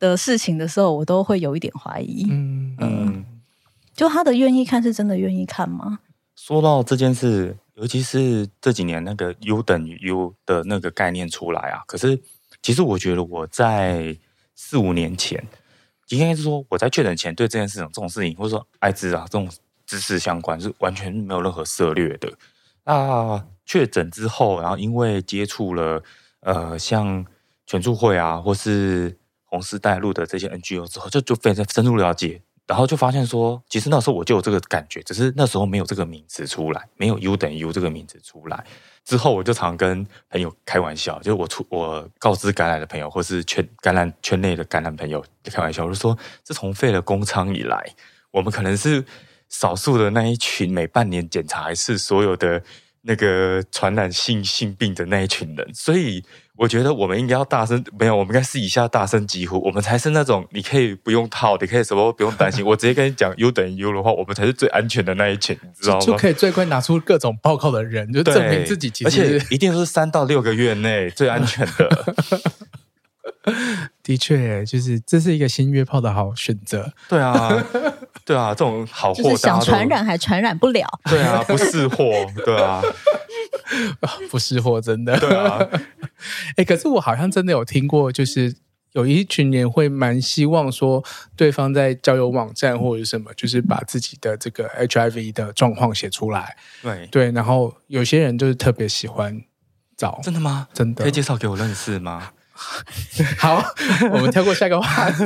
[0.00, 2.26] 的事情的时候，我都会有一点怀疑。
[2.30, 3.24] 嗯嗯，
[3.94, 6.00] 就他的愿意看是真的愿意看吗？
[6.34, 12.20] 说到这件事，尤其是这几年那个 U 等于 U 的那个概念出来啊，可是
[12.60, 14.16] 其实我觉得我在
[14.54, 15.42] 四五年前，
[16.08, 19.48] 应该是说我在确诊前对这件事情这种事情，或者说艾滋啊这种。
[19.90, 22.30] 知识相关是完全没有任何涉猎的。
[22.84, 26.02] 那确诊之后，然后因为接触了
[26.40, 27.24] 呃像
[27.64, 38.64] 全促会啊，或是红丝带路的这些 NGO 之后，就就非常深入了解，然后就发现说，其实那时候我就有这个感觉，只是那时候没有这个名词出来，没有 U 等于 U 这个名词出来。
[39.04, 47.84] 之后我就常跟朋友开玩笑，就是我出我告知感染的朋友，或是圈感染圈内的感染朋友开玩笑，我就说，自从废了公娼以来，
[48.30, 49.04] 我们可能是。
[49.50, 52.62] 少数的那一群，每半年检查一次所有的
[53.00, 56.22] 那个传染性性病的那一群人，所以
[56.58, 66.00] 我觉得我们应该要大声，没有，我们应该是以下大声疾呼，我们才是那种你可以不用套，你可以什么不用担心，我直接跟你讲 U 等于 U 的话，我们才是最安全的那一群，你知道吗？
[66.00, 72.14] 就可以最快拿出各种报告的人，就证明自己其实，而且一定是三到六个月内最安全的。
[74.02, 76.92] 的确，就是这是一个新约炮的好选择。
[77.08, 77.64] 对啊。
[78.24, 80.86] 对啊，这种好货，想传染还传染不了。
[81.08, 82.12] 对啊，不是货，
[82.44, 82.82] 对啊，
[84.30, 85.18] 不识货，真的。
[85.18, 85.58] 对啊，
[86.56, 88.54] 哎，可是我好像真的有听过，就是
[88.92, 91.04] 有一群人会蛮希望说，
[91.36, 96.56] 对方在交友网站或者什么，就是把自己的这个 HIV 的状况写出来。
[96.82, 99.40] 对对，然后有些人就是特别喜欢
[99.96, 100.68] 找，真的吗？
[100.72, 102.30] 真的，可以介绍给我认识吗？
[103.38, 103.62] 好，
[104.10, 105.24] 我们跳过下一个话题。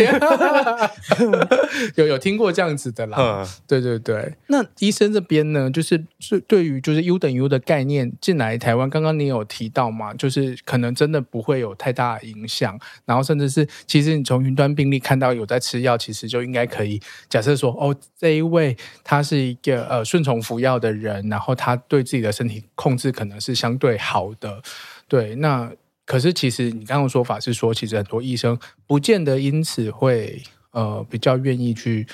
[1.97, 4.35] 有有听过这样子的啦，嗯、对对对。
[4.49, 24.61] 那医生这边呢，就是是对于就是 U 等于 U 的概念进来台湾，刚刚你有提到嘛，就是可能真的不会有太大的影响，然后甚至是其实你从云端病例看到有在吃药，其实就应该可以假设说，哦，这一位他是一个呃顺从服药的人，然后他对自己的身体控制可能是相对好的，
[25.09, 25.73] 对，那。
[26.13, 32.07] 可是，其实你刚刚说法是说，其实很多医生不见得因此会呃比较愿意去，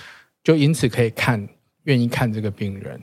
[0.45, 1.49] 就因此可以看
[1.83, 3.03] 愿意看这个病人。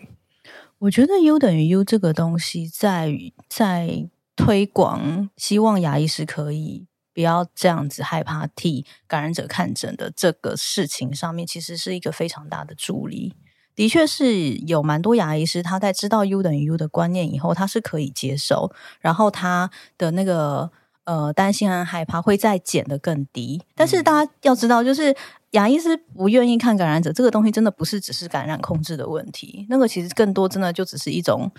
[0.77, 3.13] 我觉得 U 等于 U 这个东西，在
[3.49, 13.33] 在推广，希望牙医师可以不要这样子害怕替感染者看诊的这个事情上面，其实是一个非常大的助力。
[13.75, 20.71] 的确是有蛮多牙医师，他在知道 U 等于 U 的观念以后，他是可以接受，然后他的那个
[21.05, 23.61] 呃担心和害怕会再减的更低。
[23.73, 25.15] 但是大家要知道，就是
[25.51, 31.49] 牙医师不愿意看感染者这个东西，真的不是只是感染控制的问题，那个其实更多真的就只是一种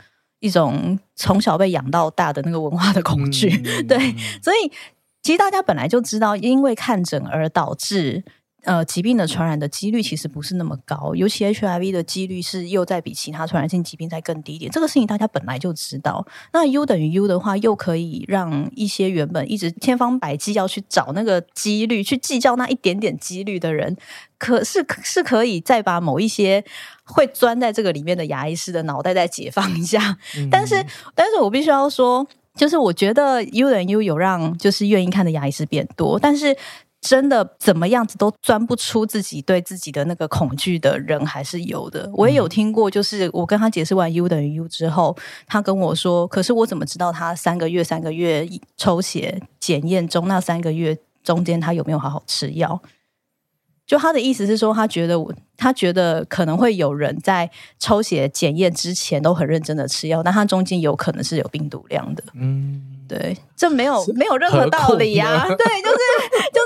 [0.41, 3.49] 一种从小被养到大的那个文化的恐惧。
[3.65, 3.99] 嗯、对，
[4.43, 4.71] 所以
[5.23, 8.23] 其实大家本来就知道，因为看诊而导致。
[8.66, 14.68] 呃，疾病的传染的几率其实不是那么高，尤其 HIV 的几率是又在比其他传染性疾病再更低一点。
[14.72, 16.26] 这个事情大家本来就知道。
[16.52, 23.96] 那 U 等于 U 的话，又可以让一些原本一直千方百计要去找那个几率，去计较那一点点几率的人，
[24.37, 26.64] 可是是可以再把某一些
[27.05, 30.18] 会钻在这个里面的牙医师的脑袋再解放一下。
[30.37, 32.26] 嗯、但是，但是我必须要说，
[32.57, 36.57] 就是我觉得 U 等于 U 有让就是愿意看的牙医师变多，但是。
[37.09, 42.11] 真的怎么样子都钻不出自己对自己的那个恐惧的人还是有的。
[42.12, 45.16] 我也有听过，就是我跟他解释完 U 等于 U 之后，
[45.47, 52.83] 他跟我说：“可是我怎么知道他三个月三个月抽血检验中那三个月中间他有没有好好吃药？”
[53.87, 62.23] 就他的意思是说，他觉得我他觉得可能会有人在抽血检验之前都很认真的吃药，但他中间有可能是有病毒量的。
[62.35, 62.92] 嗯。
[63.09, 65.47] 对，这没有没有任何道理呀、啊。
[65.47, 65.97] 对，就是
[66.53, 66.61] 就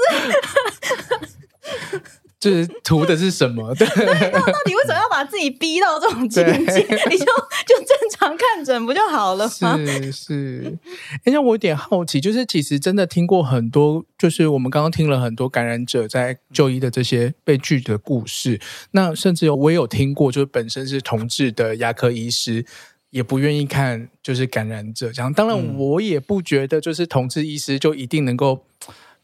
[1.98, 2.02] 是，
[2.40, 3.72] 就是图的是什么？
[3.76, 6.52] 对，对，那到底为什么要把自己逼到这种境界？
[7.10, 7.24] 你就
[7.66, 9.76] 就正常看诊不就好了吗？
[9.76, 10.78] 是是。
[11.24, 18.58] 哎，那我有点好奇，就是其实真的听过很多，就是我们刚刚听了很多感染者在就医的这些被拒的故事。
[18.92, 22.64] 那甚至有我也有听过，就是本身是同志的牙科医师。
[23.10, 25.32] 也不愿意看，就是感染者这样。
[25.32, 28.64] 当然，我也不觉得就是同志医师就一定能够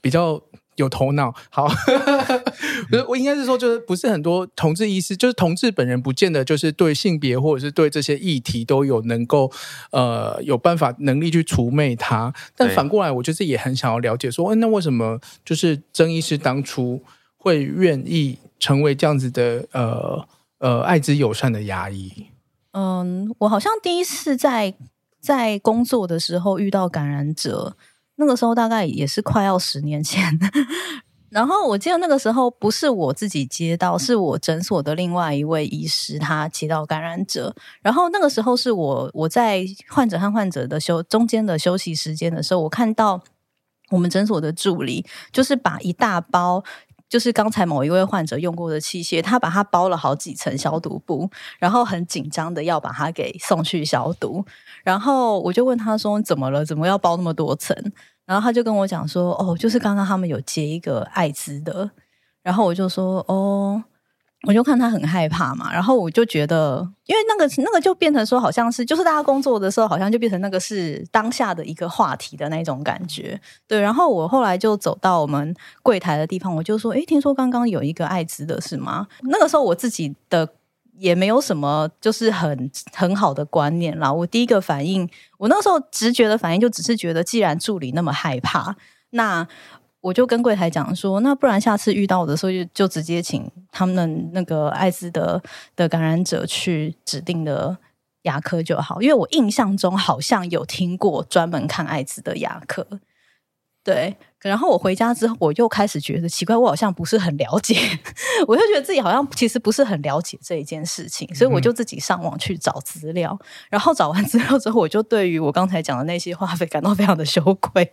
[0.01, 0.43] 比较
[0.77, 1.35] 有头脑。
[1.51, 1.69] 好，
[2.89, 9.51] 不是我应该是说，就是不是很多同志医师，就是同志本人不见得就是对性别或者是对这些议题都有能够
[9.91, 12.33] 呃有办法能力去除魅他。
[12.57, 17.03] 但反过来，我就是也很想要了解说，那为什么就是曾医师当初
[17.37, 22.13] 会愿意成为这样子的呃呃艾滋友善的牙医？
[22.73, 24.75] 嗯，我好像第一次在
[25.19, 27.77] 在工作的时候遇到感染者，
[28.17, 30.39] 那个时候大概也是快要十年前。
[31.29, 37.55] 然后我记得那个时候不是我自己接到，是我诊所的另外一位医师他接到感染者。
[37.83, 43.23] 然后那个时候是我我在患者和患者的休中间的休息时间的时候，我看到
[43.91, 46.65] 我们诊所的助理就是把一大包。
[47.09, 54.45] 就是刚才某一位患者用过的器械，他把它包了好几层消毒布，然后很紧张的要把它给送去消毒。
[54.83, 56.65] 然后我就问他说：“怎么了？
[56.65, 57.77] 怎么要包那么多层？”
[58.27, 61.91] 然后他就跟我讲说：“哦，就是刚刚他们有接一个艾滋的。”
[62.43, 63.85] 然后我就说：“哦。”
[64.47, 73.81] 我就看他很害怕嘛，然后我就觉得，因为那个那个就变成说，好像是就是大家工作的时候，好像就变成那个是当下的一个话题的那种感觉，对。
[73.81, 80.49] 然后我后来就走到我们柜台的地方，我就说：“诶，听说刚刚有一个艾滋的是吗？”那个时候我自己的
[80.99, 84.13] 也没有什么就是很很好的观念啦。
[84.13, 88.77] 我第一个反应，我那时候直觉的反应就只是觉得，既然助理那么害怕，
[89.11, 89.49] 那。
[90.07, 95.43] 我就跟柜台讲说，那不然下次遇到的时候就就直接请他们的那个艾滋的
[95.75, 97.77] 的感染者去指定的
[98.23, 102.87] 牙科就好，因为我印象中好像有听过专门看艾滋的牙科。
[103.83, 107.77] 对，然后我回家之后，我又开始觉得奇怪，我好像不是很了解，
[108.47, 113.37] 我就觉得自己好像其实不是很了解这一件事情，所以我就自己上网去找资料，
[113.71, 117.93] 然后找完资料之后，我就对于我刚才讲的那些话费感到非常的羞愧。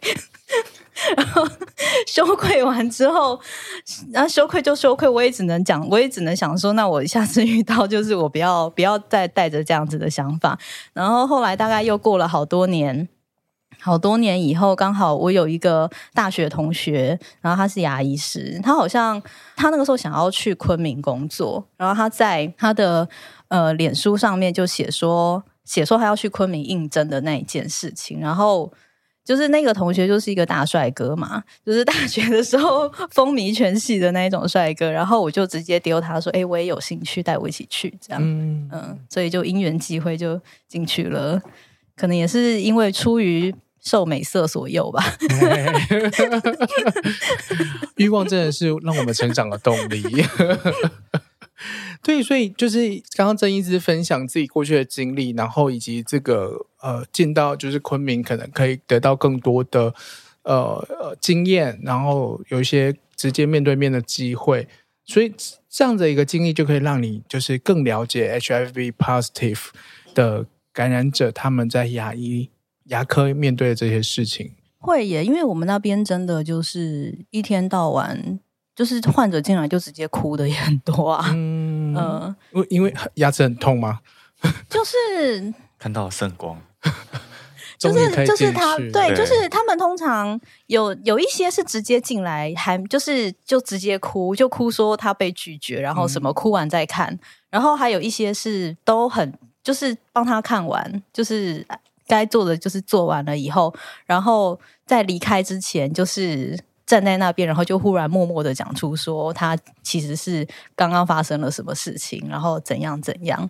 [1.17, 1.47] 然后
[2.07, 3.39] 羞愧完之后，
[4.11, 10.57] 然后羞愧就羞愧，我也只能讲，我也只能想说，那我下次遇到，就是我不要不要再带着这样子的想法。
[10.93, 13.07] 然后后来大概又过了好多年，
[13.79, 19.21] 好多年以后，刚好我有一个大学同学，然后他是牙医师，他好像
[19.55, 23.07] 他那个时候想要去昆明工作，然后他在他的
[23.49, 28.71] 呃脸书上面就写说写说他要去昆明应征的那一件事情，然后
[29.23, 41.41] 就是那个同学就是一个大帅哥嘛，就是大学的时候 风靡全系的那一种帅哥，然后我就直接丢他说，哎，我也有兴趣，带我一起去，这样，嗯嗯，所以就因缘际会就进去了，
[41.95, 43.53] 可能也是因为出于。
[43.85, 45.03] 受美色所诱吧，
[47.97, 50.01] 欲望真的是让我们成长的动力。
[52.01, 59.91] 对，所以就是刚刚郑医师分享自己过去的经历，然后以及这个呃进到就是昆明，可能可以得到更多的
[60.43, 64.67] 呃呃经验，然后有一些直接面对面的机会，
[65.03, 65.33] 所以
[65.67, 69.69] 这样的一个经历就可以让你就是更了解 HIV positive
[70.13, 72.51] 的感染者他们在牙医。
[72.87, 78.41] 牙科面对的这些事情，会耶，因为我们那边真的就是一天到晚，
[78.75, 81.31] 就是患者进来就直接哭的也很多啊。
[81.33, 82.35] 嗯，呃、
[82.69, 84.01] 因为牙齿很痛吗？
[84.69, 86.61] 就是看到圣光，
[87.77, 97.19] 就是就是他对，就是他们通常有有一些是直接进来，还就是就直接哭，就哭说他被拒绝，然后什么哭完再看，嗯、
[97.49, 101.65] 然后还有一些是都很就是帮他看完，就是。
[102.05, 103.73] 该做的就是做完了以后，
[104.05, 113.49] 然后在离开之前，就是站在那边，然后就忽然默默的讲出说他其实是刚刚发生了什么事情，然后怎样怎样，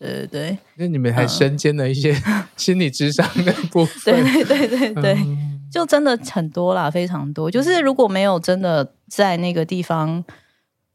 [0.00, 0.58] 对对对。
[0.76, 2.16] 那你们还身兼了一些
[2.56, 7.50] 心理智商的部分， 对对对对对，嗯、就真的很多啦，非常多。
[7.50, 10.24] 就是如果没有真的在那个地方，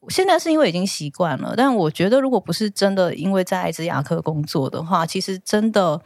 [0.09, 6.01] 现在是因为已经习惯了，但我觉得如果不是真的因为在爱之牙科工作的话，其实真的。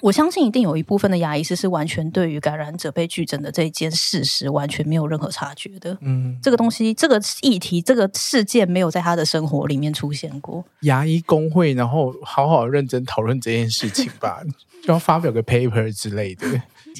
[0.00, 5.96] 我相信一定有一部分的牙医师是完全对于感染者被拒诊的这一件事实完全没有任何察觉的。
[6.00, 10.64] 嗯，这个东西、这个议题、这个事件没有在他的生活里面出现过。
[10.80, 14.42] 牙医工会，然后好好认真讨论这件事情吧，
[14.82, 16.46] 就要发表个 paper 之类的。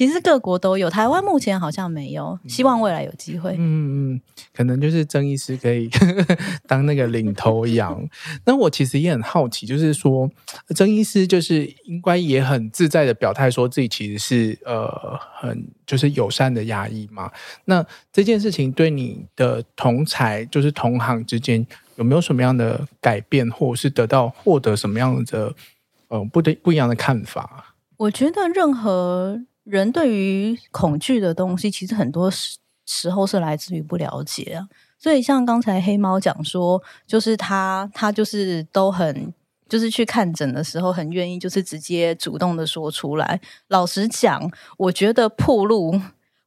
[0.01, 3.51] 其实各国都有，台湾目前好像没有，希望未来有机会。
[3.59, 4.21] 嗯嗯，
[4.51, 5.87] 可能就是曾医师可以
[6.65, 8.03] 当那个领头羊。
[8.43, 10.27] 那我其实也很好奇，就是说
[10.69, 14.89] 曾医师就是应该也很自在的表态，说自己其实是呃
[15.39, 17.31] 很就是友善的牙医嘛。
[17.65, 21.63] 那这件事情对你的同才，就是同行之间
[21.97, 25.53] 有没有什么样的改变，或者是得到获得什么样的
[26.07, 27.75] 呃不对不一样的看法？
[27.97, 29.39] 我觉得任何。
[29.63, 34.67] 人对于恐惧的东西，其实很多时时候是来自于不了解啊。
[34.97, 39.33] 所以像刚才黑猫讲说，就是他他就是都很
[39.69, 43.39] 就是去看诊的时候，很愿意就是直接主动的说出来。
[43.67, 46.01] 老实讲，我觉得破路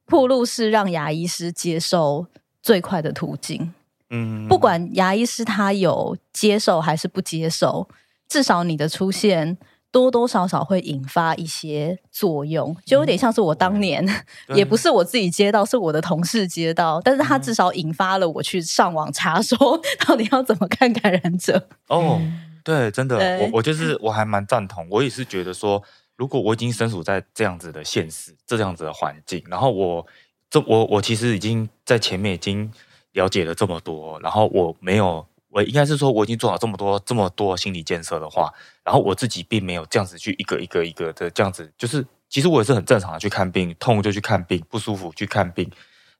[0.05, 2.27] 破路是让牙医师接受
[2.61, 3.73] 最快的途径。
[4.09, 7.89] 嗯，不管牙医师他有接受还是不接受，
[8.27, 9.57] 至少你的出现。
[9.95, 14.05] 多多少少会引发一些作用，就有点像是我当年，
[14.49, 19.57] 嗯、 也不是我自己接到，是我的同事接到，但是他至少引发了我去上网查，说
[20.05, 21.69] 到底要怎么看感染者。
[21.87, 22.19] 哦，
[22.61, 23.97] 对，真的，我我就是。
[24.01, 25.81] 我还蛮赞同，我也是觉得说，
[26.17, 30.05] 如果我已经身处在这样子的现实，这样子的环境，然后我
[30.49, 32.69] 这我我其实已经在前面已经
[33.13, 35.25] 了解了这么多，然后我没有。
[35.55, 38.53] 我应该是说，我已经做好这么多这么多心理建设的话，
[38.83, 45.71] 然后我自己并没有这样子去一个一个一个的这样子，就是其实我也是很正常的去看病，痛就去看病，不舒服去看病。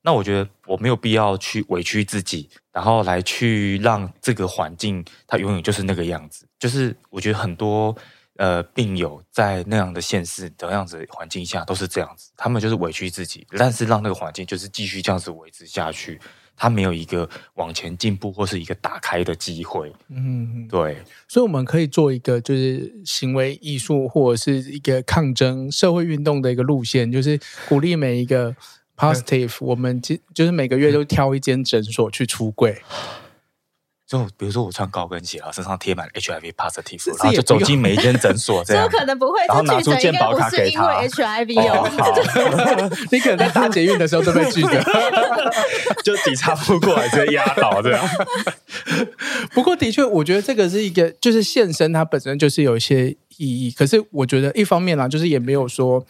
[0.03, 6.47] 那我觉得我没有必要去委屈自己，然后来去让这个环境它永远就是那个样子。
[6.57, 7.93] 就是我觉得很多
[8.37, 16.21] 呃病友在那样的现实的样子环境下都是这样子，他们就是委屈自己，但是让那个环境就是继续这样子维持下去。
[16.57, 20.97] 他没有一个往前进步或是一个打开的机会，嗯，对，
[21.27, 28.55] 所以我们可以做一个就是行为艺术或者是一个抗争社会运动的一个路线，就是鼓励每一个
[28.95, 32.81] positive， 我们就就是每个月都挑一间诊所去出柜。
[34.07, 39.39] 就比如说我穿高跟鞋，然后身上贴满 HIV positive，然后就走进每一间诊所， 这样可能不会。
[39.47, 41.01] 然后拿出健保卡给他。
[41.01, 44.83] HIV 哦， 你可能在打捷运的时候都被拒的，
[46.03, 48.07] 就抵差不过来直接压倒这样。
[49.51, 53.71] 不过的确，我觉得这个是一个，就是现身它本身就是有一些意义。
[53.71, 56.05] 可是我觉得一方面啦，就是也没有说。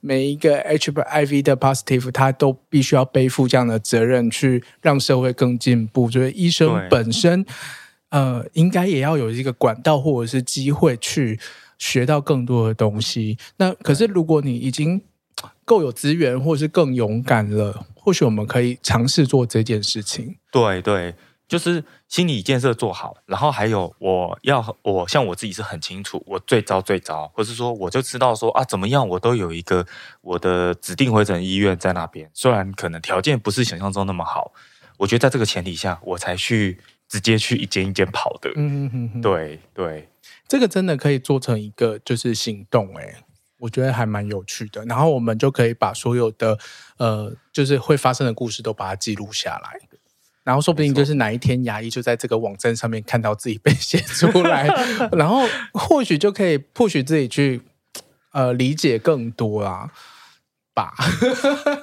[0.00, 6.10] 每一个 HIV 的 positive，他都必须要背负这样的责任，去让社会更进步。
[6.10, 7.44] 所以医生本身，
[8.10, 11.38] 呃，应该也要有一个管道或者是机会去
[11.78, 13.36] 学到更多的东西。
[13.56, 15.00] 那可是如果你已经
[15.64, 20.36] 够有资源，或是更勇敢了，或许我们可以尝试做这件事情。
[20.50, 21.14] 对对，
[21.48, 29.86] 就是心理建设做好，然后还有我要我像我自己是很清楚，我最糟最糟，或是说我就知道说啊怎么样，我都有一个
[30.20, 34.52] 我的指定回诊医院在那边，虽然可能条件不是想象中那么好，
[34.98, 36.78] 我觉得在这个前提下，我才去
[37.08, 38.50] 直接去一间一间跑的。
[38.54, 40.08] 嗯嗯嗯，对对，
[40.46, 43.24] 这个真的可以做成一个就是行动哎、欸。
[43.60, 46.56] 我觉得还蛮有趣的，然后我们就可以把所有的
[46.96, 49.80] 呃，就是会发生的故事都把它记录下来，
[50.48, 54.66] 然后说不定就是哪一天牙医就在这个网站上面看到自己被写出来，
[55.12, 55.42] 然后
[55.74, 57.60] 或许就可以 push 自己去
[58.32, 59.90] 呃理解更多啊
[60.72, 60.94] 吧。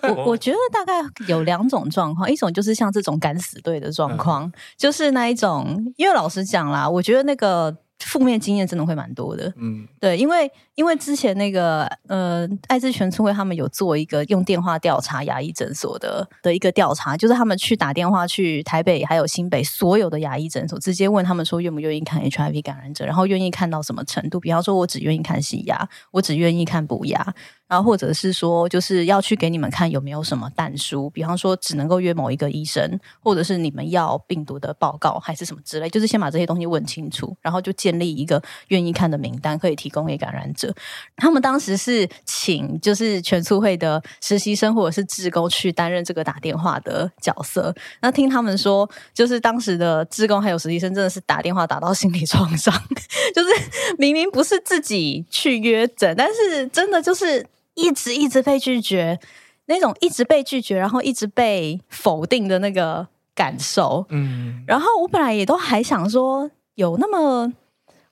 [0.02, 0.94] 我 我觉得大概
[1.28, 7.78] 有两种状况，一种就是像这种敢死队的状况，嗯、就是那一种，因为老实讲啦，我觉得那个。
[8.06, 27.34] 负面经验真的会蛮多的，嗯，对，因为因为之前那个呃，爱知全促会他们有做一个用电话调查牙医诊所的的一个调查，就是他们去打电话去台北还有新北所有的牙医诊所，直接问他们说愿不愿意看 HIV 感染者，然后愿意看到什么程度，比方说我只愿意看洗牙，我只愿意看补牙。
[27.68, 40.74] 然后或者是说，就是要去给你们看有没有什么但书，比方说只能够约某一个医生，或者是你们要病毒的报告还是什么之类，就是先把这些东西问清楚，然后就建立一个愿意看的名单，可以提供给感染者。
[41.16, 47.74] 他们当时是请就是全促会的实习生或者是志工去担任这个打电话的角色。
[48.02, 52.72] 那听他们说，就是当时的志工还有实习生真的是打电话打到心理创伤，
[53.34, 53.50] 就是
[53.98, 57.44] 明明不是自己去约诊，但是真的就是。
[57.76, 59.20] 一直一直被拒绝，
[59.68, 67.54] 那种一直被拒绝，然后一直被否定的那个感受，嗯，然后我本来也都还想说，有那么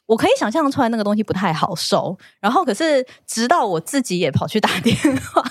[0.05, 4.95] 我可以想象出来那个东西不太好受，然后可是直到我自己也跑去打电
[5.33, 5.41] 话，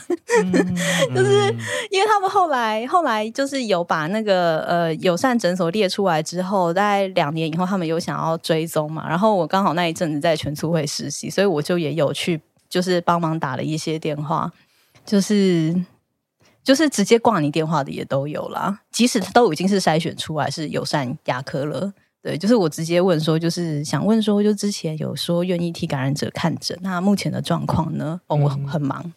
[0.42, 0.52] 嗯、
[1.16, 1.46] 就是
[1.90, 12.38] 因为他们后来后来就是有把那个呃友善诊所列出来之后，在两年以后他们有想要追踪嘛，然后我刚好那一阵子在全促会实习，所以我就也有去。
[12.72, 14.50] 就是帮忙打了一些电话，
[15.04, 15.84] 就是
[16.64, 18.80] 就是直接挂你电话的也都有啦。
[18.90, 21.92] 即使都已经是筛选出来是友善牙科了，
[22.22, 28.18] 对，就是我直接问说，就是想问说，就之前有说愿意替感染者看诊，那目前的状况呢？
[28.28, 29.12] 哦，我很忙，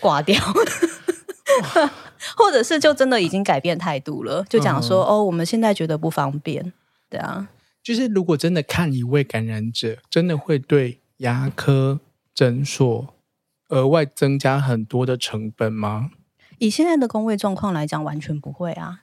[0.00, 0.40] 挂掉，
[2.38, 6.72] 或者是就真的已经改变态度了，就讲说哦，我们现在觉得不方便，
[7.10, 7.48] 对啊，
[7.82, 12.00] 就是如果真的看一位感染者，真的会对牙科。
[12.34, 13.14] 诊所
[13.68, 16.10] 额外增加很多的成本吗？
[16.58, 19.02] 以现在的工位状况来讲，完全不会啊。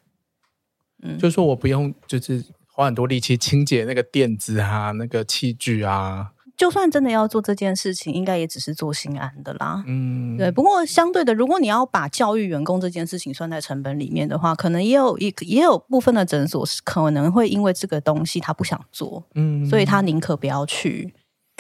[1.01, 6.31] 嗯，就是说我不用，就是花很多力气清洁那个垫子啊，那个器具啊。
[6.57, 9.83] 就算真的要做这件事情，应该也只是做心安的啦。
[9.87, 10.51] 嗯，对。
[10.51, 21.11] 不过相对的，如果你要把教育员工这件事情算在成本里面的话，可能也有一也有部分的诊所是可能会因为这个东西他不想做，嗯，所以他宁可不要去。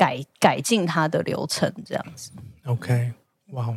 [0.01, 2.31] 改改进它的流程，这样子。
[2.65, 3.13] OK，
[3.51, 3.71] 哇、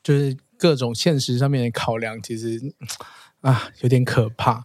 [0.00, 2.72] 就是各种现实上面的考量，其实
[3.42, 4.64] 啊有点可怕。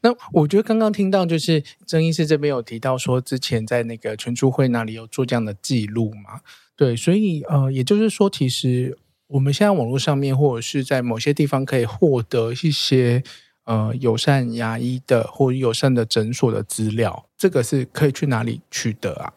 [0.00, 6.40] 那我觉得刚刚听到，就是曾医师这边有提到说，之前在那个全促会那里有做这样的记录嘛？
[6.74, 13.22] 对，所以呃，也就是说，其实我们现在网络上面或者是在某些地方可以获得一些
[13.66, 19.32] 呃友善牙医的或友善的诊所的资料，这个是可以去哪里取得啊？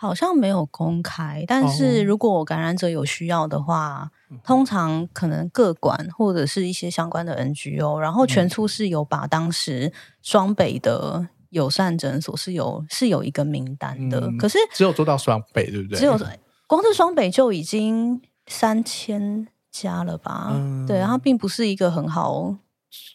[0.00, 9.92] 好像没有公开，但是如果感染者有需要的话，哦、通常可能各管或者是一些相关的 NGO，然后全促是有把当时
[10.22, 15.98] 双北的友善诊所是有是有一个名单的，嗯、可是只有做到双北，对不对？
[15.98, 16.18] 只有
[16.66, 20.48] 光是双北就已经三千家了吧？
[20.54, 22.56] 嗯、对，然后并不是一个很好。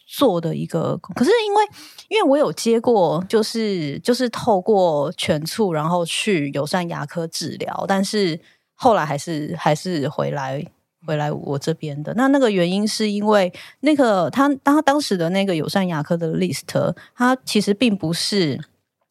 [0.06, 1.64] 做的一个，可是因为
[2.08, 8.40] 因为我有接过，就是就是透过全促，然后去友善牙科治疗，但是
[8.74, 10.64] 后来还是还是回来
[11.06, 12.14] 回来我这边的。
[12.14, 18.58] 那那个原因是因为那个他他当时的那个友善牙科的 list，他其实并不是，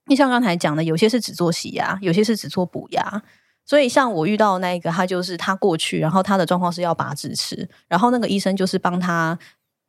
[0.07, 3.22] 你像刚才讲的，有些是只做洗牙，有些是只做补牙。
[3.63, 9.38] 所以像我遇到那一个，他就是他过去，然后他的状况是要拔智齿，然后那个医生就是帮他。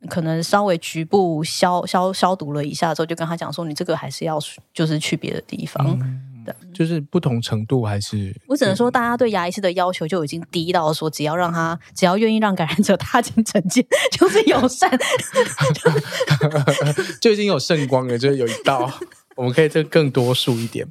[0.09, 4.38] 可能稍微局部消消消毒了一下之后，就跟他讲说：“你这个还是要
[4.72, 5.99] 就是去别的地方。
[6.01, 8.34] 嗯”，就是不同程度还是。
[8.47, 14.88] 我只能说，大家对牙医师的要求就已经低到说，只要让他只要愿意让感染者踏进诊间， 就是友善，
[17.20, 18.88] 就已经有圣光了，就是有一道。
[19.37, 20.84] 我们可以这更多数一点。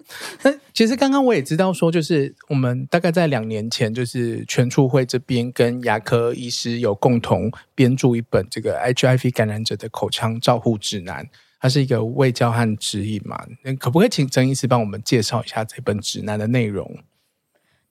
[0.44, 11.28] 那 其实刚刚我也知道说，就是我们大概在两年前，就是全促会这边跟牙科医师有共同编著一本这个 HIV 感染者的口腔照护指南，
[11.60, 13.44] 它是一个卫教和指引嘛。
[13.64, 17.00] 那可不可以请曾医师帮我们介绍一下这本指南的内容？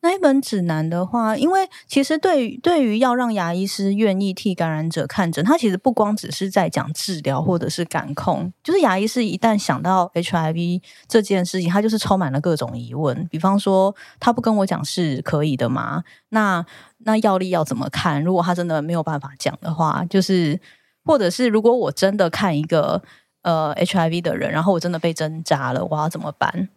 [0.05, 13.27] 那一本指南的话，因为其实对于对于要让牙医师愿意替感染者看诊，他其实不光只是在讲治疗或者是感控，就是牙医师一旦想到 HIV 这件事情，他就是充满了各种疑问。
[13.31, 16.05] 比方说，他不跟我讲是可以的吗？
[16.29, 16.63] 那
[16.99, 18.23] 那药力要怎么看？
[18.23, 20.61] 如果他真的没有办法讲的话，就是
[21.03, 23.03] 或者是如果我真的看一个
[23.41, 26.69] 呃 HIV 的人，然后我真的被针扎了，我要怎么办？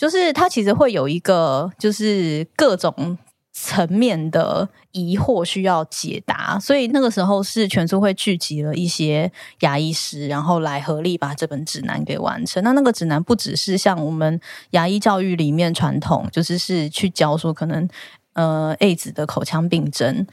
[0.00, 3.18] 就是他其实会有一个，就是各种
[3.52, 12.64] 层面的疑惑需要解答，所以那个时候是全书会聚集了一些牙医师，然后来合力把这本指南给完成。
[12.64, 14.40] 那那个指南不只是像我们
[14.70, 17.86] 牙医教育里面传统，就是是去教说可能
[18.32, 20.26] 呃 A 子的口腔病症。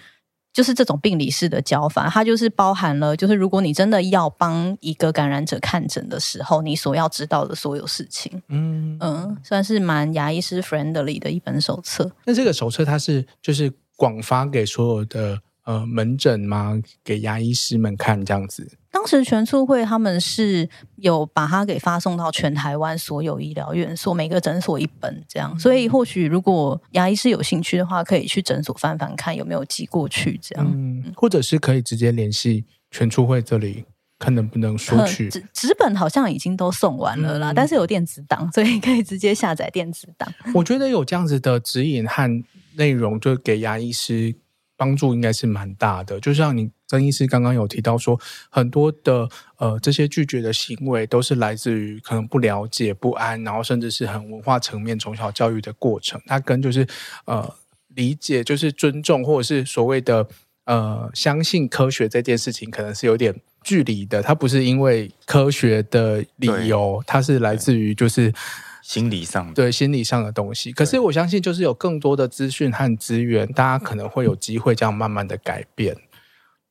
[0.57, 8.41] 就是这种病理式的教法，它就是包含了，就是如果你真的要帮一个感染者看诊的时候，你所要知道的所有事情。
[8.47, 12.11] 嗯嗯，算是蛮牙医师 friendly 的一本手册。
[12.25, 16.81] 那这个手册它是就是广发给所有的呃门诊吗？
[17.03, 18.67] 给牙医师们看这样子？
[18.97, 25.57] 当时全促会他们是有把它给发送到全台湾所有医疗院所，每个诊所一本这样。
[25.59, 30.67] 所以或许如果牙医师有兴趣的话，可以去诊所翻翻看有没有寄过去这样。
[30.75, 33.85] 嗯，或者是可以直接联系全促会这里，
[34.17, 35.29] 看能不能索取。
[35.29, 40.27] 纸纸本好像已经都送完了啦，嗯，但是有电子档，所以可以直接下载电子档。
[40.55, 42.43] 我觉得有这样子的指引和
[42.75, 44.33] 内容，就给牙医师
[44.75, 46.19] 帮助应该是蛮大的。
[46.19, 46.71] 就像你。
[46.87, 48.19] 曾医师刚刚有提到说，
[48.49, 49.27] 很多的
[49.57, 56.19] 呃这些拒绝的行为都是来自于可能不了解、不安，然后甚至是很文化层面从小教育的过程。
[56.25, 56.87] 它跟就是
[57.25, 57.53] 呃
[57.95, 60.25] 理解、就是尊重，或者是所谓的
[60.65, 64.21] 呃相信科学这件事情，可能是有点距离的。
[64.21, 68.33] 它不是因为科学的理由，它是来自于就是
[68.81, 70.71] 心理上的对心理上的东西。
[70.71, 75.93] 可是我相信，就是有更多的资讯和资源，大家可能会有机会这样慢慢的改变。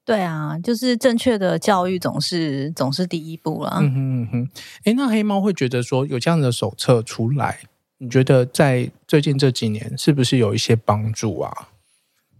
[0.07, 3.79] 对啊，就是正确的教育总是总是第一步啦。
[3.81, 4.51] 嗯哼嗯哼，
[4.85, 7.59] 哎，那黑猫会觉得说有这样的手册出来，
[7.99, 11.69] 你觉得在最近这几年是不是有一些帮助啊？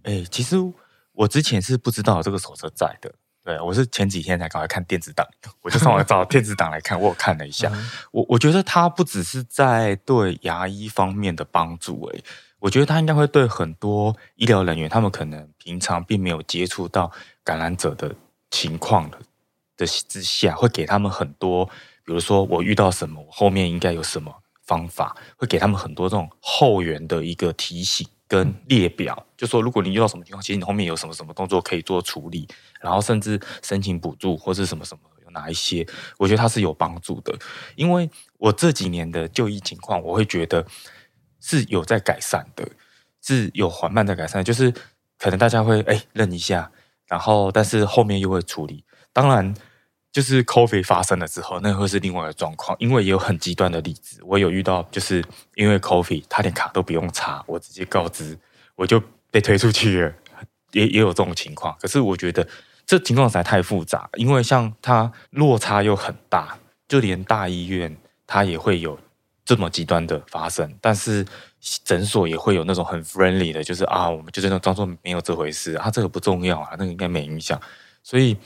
[0.05, 0.57] 哎，其实
[1.11, 3.13] 我之前是不知道这个手册在的，
[3.43, 5.27] 对，我是前几天才赶快看电子档，
[5.63, 12.21] 我就上网找电子档来看，我有看了一下，嗯、我我觉得它不只是在对牙医方面的帮助，哎，
[12.59, 17.11] 我觉得他应该会对很多医疗人员，他们可能平常并没有接触到。
[17.45, 18.13] 感染者的
[18.51, 19.17] 情况的
[19.77, 21.65] 的之下，会给他们很多，
[22.05, 24.35] 比如说我遇到什么，我后面应该有什么
[24.65, 32.49] 方法，会给他们很多这种后援的一个提醒跟列表，就说如果你遇到什么情况，其实你后面有什么什么动作可以做处理，
[32.81, 35.87] 然后甚至申请补助或是什么什么有哪一些，
[36.19, 37.33] 我觉得它是有帮助的。
[37.77, 40.67] 因为我这几年的就医情况，我会觉得
[41.47, 42.69] 是有在改善的，
[43.23, 44.75] 是有缓慢的改善，就是
[45.17, 46.69] 可能大家会哎认一下。
[47.07, 48.83] 然后，但是后面又会处理。
[49.13, 49.55] 当然，
[50.11, 52.77] 就是 COVID 发生了之后，那会是另外一个状况。
[52.81, 55.25] 因为也有很极端的例子，我有遇到，就是
[55.55, 58.37] 因为 COVID，他连卡都不用插，我直接告知，
[58.75, 60.13] 我就被推出去了。
[60.73, 61.77] 也也有这种情况。
[61.81, 62.45] 可是我觉得
[62.85, 68.99] 这情况实在太复杂，因为像它落差又很大，就连大医院它也会有
[69.47, 71.25] 这么极端的发生，但是。
[71.83, 77.61] 诊所也会有那种很 friendly 的，就是啊，我们就这种装作没有这回事啊，这个不重要啊，那个应该没影响。
[78.05, 78.37] 所以，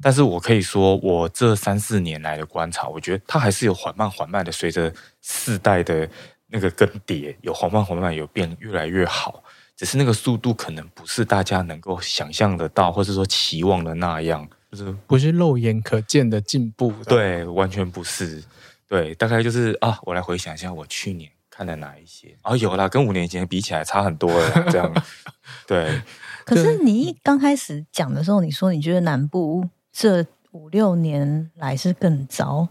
[0.00, 4.90] 但是我可以说，我这三四年来的观察，我觉得它还是有缓慢缓慢的，随着
[5.20, 6.08] 世代的
[6.46, 9.44] 那个更迭，有缓慢缓慢有变越来越好。
[9.76, 16.90] 只是那个速度可能不是大家能够想象得到，或是说期望的那样，就是不是肉眼可见的进步。
[17.04, 18.42] 对，完全不是。
[18.92, 21.30] 对，大概就是啊，我来回想一下，我去年。
[21.48, 22.36] 看了哪一些？
[22.42, 24.70] 啊，有啦，跟五年前比起来差很多了。
[24.70, 24.92] 这样，
[25.66, 26.02] 对。
[26.44, 32.68] 可是你一刚开始讲的时候，你说你觉得南部这五六年来是更糟，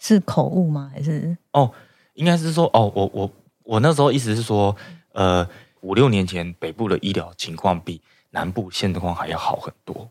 [0.00, 0.90] 是口误吗？
[0.92, 1.36] 还是？
[1.52, 1.72] 哦，
[2.14, 3.30] 应该是说，哦，我我
[3.62, 4.76] 我那时候意思是说，
[5.12, 5.48] 呃，
[5.82, 10.10] 五六年前北部的医疗情况比南部现况还要好很多，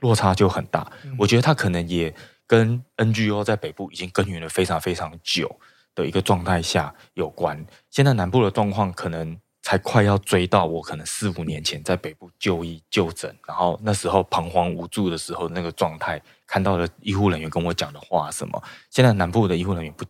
[0.00, 0.92] 落差就很大。
[1.04, 1.16] 嗯。
[1.18, 2.14] 我觉得他可能也
[2.46, 5.58] 跟 NGO 在北部已经耕耘了非常非常久。
[5.96, 20.04] 的一个状态下有关，现在南部的状况可能才快要追到我可能四五年前在北部就医就诊，然后那时候彷徨无助的时候那个状态，看到的医护人员跟我讲的话什么，现在南部的医护人员不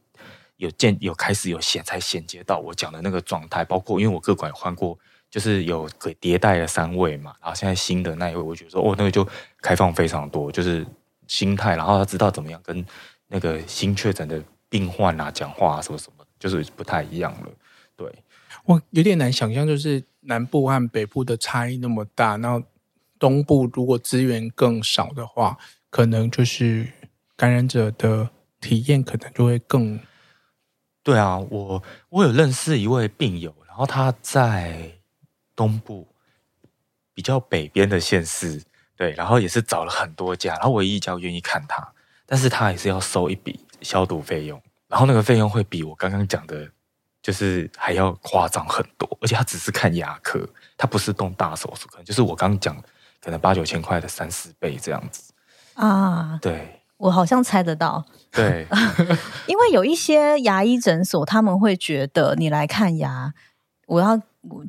[0.56, 4.98] 有见有开始有衔才衔接到我讲的那个状态，包括因为我各管换过，
[5.30, 9.24] 就是有给迭代了三位嘛，然后现在新的那一位，我觉得说哦，那个就
[9.62, 10.84] 开放非常多，就是
[11.26, 12.84] 心态，然后他知道怎么样跟
[13.28, 17.48] 那个新确诊的病患啊讲话啊什么什么，就是不太一样了。
[17.96, 18.12] 对，
[18.64, 22.62] 我有点难想象，就是南部和北部的差异那么大，然后
[23.18, 25.56] 东部如果资源更少的话，
[25.90, 26.86] 可能就是
[27.36, 28.28] 感染者的
[28.60, 29.98] 体验可能就会更。
[31.02, 34.90] 对啊，我我有认识一位病友，然后他在
[35.54, 36.06] 东部
[37.14, 38.62] 比较北边的县市，
[38.96, 41.86] 对，然后也是找了很多家，然后唯一一家愿意看他，
[42.24, 46.68] 但是他也是要收一笔消毒费用，然后那个费用会比我刚刚讲的，
[47.22, 52.76] 就是还要夸张很多，而且他只是看牙科，他不是动大手术，可能就是我刚刚讲，
[53.20, 55.32] 可能八九千块的三四倍这样子
[55.74, 56.82] 啊，对。
[56.98, 58.66] 我好像猜得到，对，
[59.46, 63.34] 因为有一些牙医诊所，他们会觉得你来看牙，
[63.86, 64.18] 我要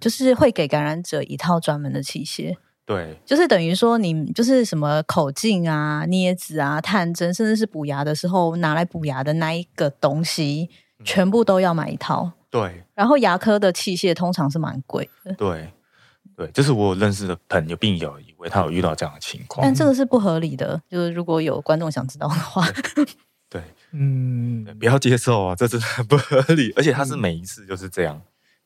[0.01, 2.57] 就是会给感染者一套专门的器械，
[2.87, 10.69] 对，就是等于说你就是什么口径啊、镊子啊、探针，甚至是补牙的时候拿来补牙的那一个东西，
[11.03, 12.83] 全部都要买一套，对。
[12.95, 15.69] 然后牙科的器械通常是蛮贵的，对。
[16.35, 20.79] 对，这是我有认识的朋友病友，以为他有遇到这样的情况，但这个是不合理的。
[20.87, 22.63] 就是如果有观众想知道的话，
[23.49, 23.59] 对，
[23.91, 26.71] 嗯，不要接受啊，这真的很不合理。
[26.75, 28.15] 而且他是每一次就是这样，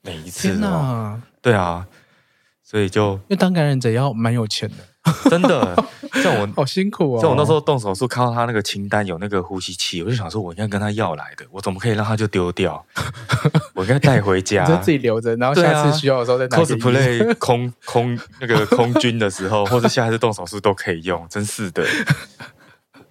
[0.04, 1.88] 嗯、每一次啊，对啊，
[2.72, 4.76] 所以就因为当感染者要蛮有钱的。
[5.30, 5.76] 真的，
[6.24, 7.20] 像我好辛苦哦。
[7.20, 12.86] 像我那时候动手术，看到他那个清单有那个呼吸器，我就想说，我应该跟他要来的，我怎么可以让他就丢掉？
[13.76, 16.58] 我应该带回家，就自己留着，然后下次需要的时候再拿。
[16.58, 21.84] cosplay 空空那个空军的时候， 或者下一次动手术都可以用，真是的。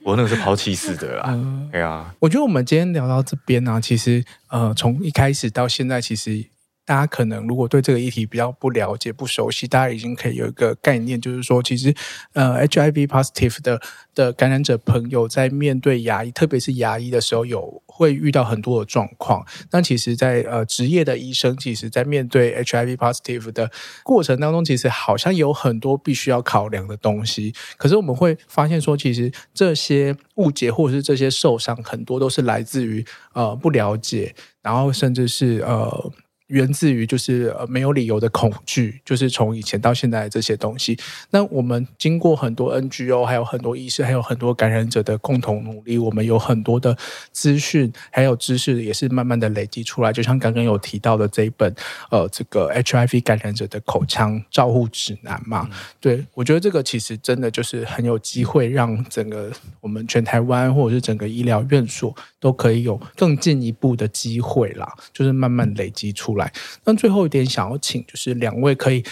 [0.03, 1.39] 我那个是抛弃式的啦，
[1.71, 2.15] 对啊、呃。
[2.21, 6.47] 我觉得我们今天聊到这边呢、啊，其实呃，从一开始到现在，其实。
[6.85, 11.95] 大家可能如果对这个议题比较不了解、不熟悉，大家已经可以有一个概念，就是说，其实
[12.33, 13.81] 呃，HIV positive 的
[14.13, 19.47] 的感染者朋友在面对牙医，特别是牙医的时候，有会遇到很多的状况。
[19.71, 23.71] 那其实在，在呃职业的医生，其实在面对 HIV positive 的
[24.03, 27.55] 过程当中，其实好像有很多必须要考量的东西。
[27.77, 33.05] 可是我们会发现说，其实这些误解或者是这些受伤，很多都是来自于
[33.35, 36.13] 呃不了解，然后甚至是呃。
[36.51, 40.99] 源自于就是呃没有理由的恐惧，就是从以前到现在的这些东西。
[41.31, 46.97] 那我们经过很多 NGO，还有很多医师，还有很多感染者的共同努力，我们有很多的
[47.33, 50.13] 资讯，还有知识也是慢慢的累积出来。
[50.13, 51.73] 就像刚刚有提到的这一本
[52.11, 66.40] 呃这个 HIV 感染者的口腔照护指南嘛，嗯、对，我觉得这个其实真的就是很有机会让整个我们全台湾或者是整个医疗院所都可以有更进一步的机会啦，就是慢慢累积出来。
[66.85, 69.03] 那最后一点想要请，就是两位可以，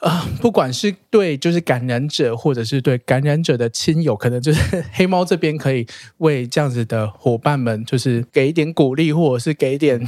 [0.00, 5.86] 呃，不管是对就是感染者，或者是对感染者的亲友，可能就是 黑猫这边可以
[6.18, 10.06] 为这样子的伙伴们，就是给一点鼓励，或者是给一点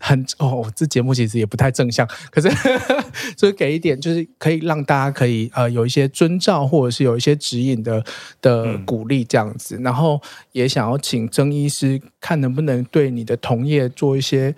[0.00, 2.50] 很哦，这节目其实也不太正向，可是
[3.34, 8.04] 就是给一点，就是可以让大家可以呃有一些遵照，或者是有一些指引的
[8.42, 9.76] 的鼓励这样子。
[9.78, 10.20] 嗯、然后
[10.52, 14.54] 也想要请曾医师看能不能对你的同业做一些。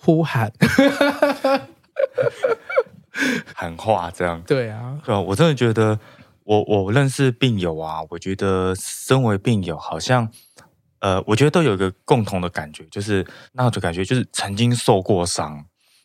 [0.00, 0.52] 呼喊，
[3.54, 5.98] 喊话，这样对啊，对啊，我真的觉得
[6.44, 10.30] 我，我我认识病友啊，我觉得身为病友，好像
[11.00, 15.64] 呃，我觉得都有一个共同的感觉，就是那种感觉，就是曾经受过伤，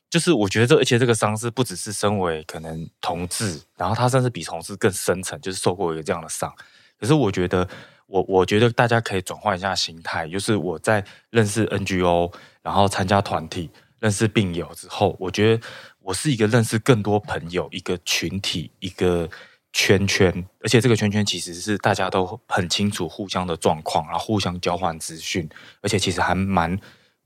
[0.09, 6.51] 就是我觉得这，而且这个伤是不只是身为可能同志，然后他甚至比同志更深层，就是受过一个这样的伤。
[6.99, 7.67] 可是我觉得，
[8.07, 12.31] 我我觉得大家可以转换一下心态，就是我在认识 NGO，
[12.61, 13.69] 然后参加团体。
[14.03, 15.65] 认识病友之后，我觉得
[16.01, 19.29] 我是一个认识更多朋友一个群体一个
[19.71, 25.47] 圈圈，而且这个圈圈其实是大家都很清楚互相的状况，然后互相交换资讯，
[25.81, 26.77] 而且其实还蛮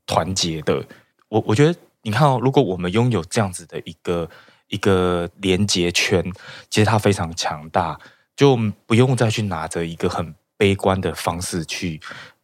[0.05, 0.85] 团结的。
[1.29, 4.29] 我我觉得你看哦，如果我们拥有这样子的一个
[4.67, 6.23] 一个连接圈，
[6.69, 7.99] 其实它非常强大，
[8.35, 8.55] 就
[8.85, 11.99] 不用再去拿着一个很悲观的方式去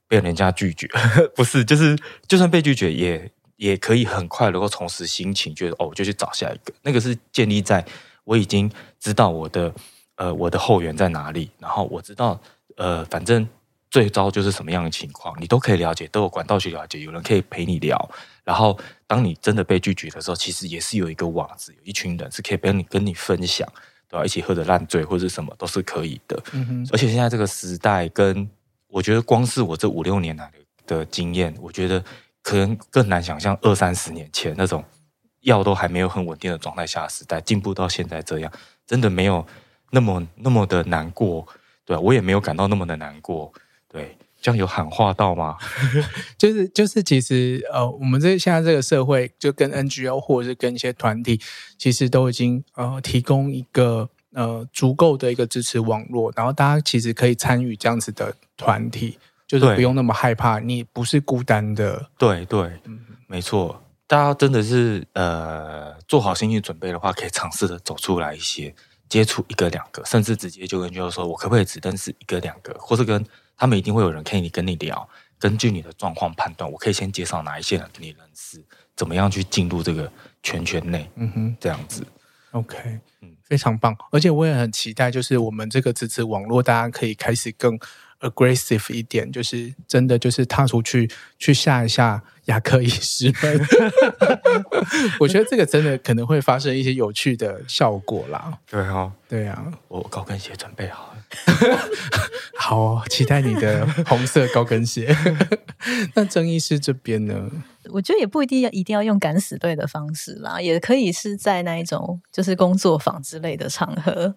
[0.07, 0.87] 被人家拒绝，
[1.37, 1.95] 不是，就是
[2.27, 3.31] 就算被拒绝也。
[3.55, 6.73] 也可以很快能够重拾心情，觉得哦，我就去找下一个。
[6.81, 7.85] 那个是建立在
[8.23, 9.73] 我已经知道我的
[10.15, 12.39] 呃我的后援在哪里，然后我知道
[12.77, 13.47] 呃反正
[13.91, 18.09] 最糟就是什么样的情况，你都可以了解，都有管道去了解，有人可以陪你聊。
[18.43, 23.67] 然后当你真的被拒绝的时候，其实也是有一个网子，有一群人是可以跟你跟你分享，
[24.09, 24.25] 对吧？
[24.25, 26.41] 一起喝的烂醉或者什么都是可以的。
[26.53, 26.87] 嗯哼。
[26.91, 28.49] 而且现在这个时代，跟
[28.87, 30.51] 我觉得光是我这五六年来
[30.87, 32.03] 的经验，我觉得。
[32.43, 34.83] 可能更难想象二三十年前那种
[35.39, 38.51] 药都还没有很稳定的状态下的时代，进步到现在这样，
[38.85, 39.43] 真的没有
[39.89, 41.47] 那么那么的难过，
[41.83, 43.51] 对，我也没有感到那么的难过，
[43.87, 44.15] 对。
[44.43, 45.57] 这样有喊话到吗？
[46.37, 51.39] 就 是就是，其实呃，我们这现在这个社会，就跟 NGO 或者是跟一些团体，
[51.77, 59.17] 其实都已经呃提供一个呃足够的一个支持网络，然后大家其实可以参与这样子的团体，
[59.47, 62.09] 就是不用那么害怕，你不是孤单的。
[62.17, 68.73] 对对，嗯，没错，大家真的是呃做好心理准备的话，可以尝试着走出来一些，
[69.07, 73.25] 接触一个两个，甚至直接就跟就是说我可不可以只认识一个两个，或是跟。
[73.55, 78.61] 他们一定会有人可以跟你聊，根据你的状况判断，我可以先介绍哪一些人跟你认识，
[78.95, 82.03] 怎么样去进入这个圈圈内，嗯哼，这样子
[82.51, 87.79] ，OK，嗯，非常棒，而且我也很期待，就是我们这个支持网络，大家可以开始更
[88.23, 93.61] aggressive 一点，就是真的就是踏出去去吓一下牙科医师们，
[95.19, 98.57] 我觉得这个真的可能会发生一些有趣的效果啦。
[98.69, 101.19] 对啊，对啊，我高跟鞋准备好了。
[102.57, 105.15] 好、哦，期待你的红色高跟鞋。
[106.15, 107.49] 那曾医师这边呢？
[107.91, 114.35] 我觉得也不一定要一定要用敢死队的方式啦，也可以是在那一种就是工作坊之类的场合。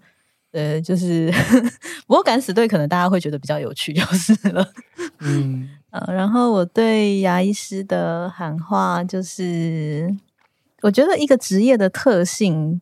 [0.56, 1.30] 呃，就是
[2.08, 4.66] 不过敢死队可能大家会觉得比较有趣，就是了。
[5.20, 10.16] 嗯， 呃，然后我对牙医师的喊话就是，
[10.80, 12.80] 我觉得一个职业的特性。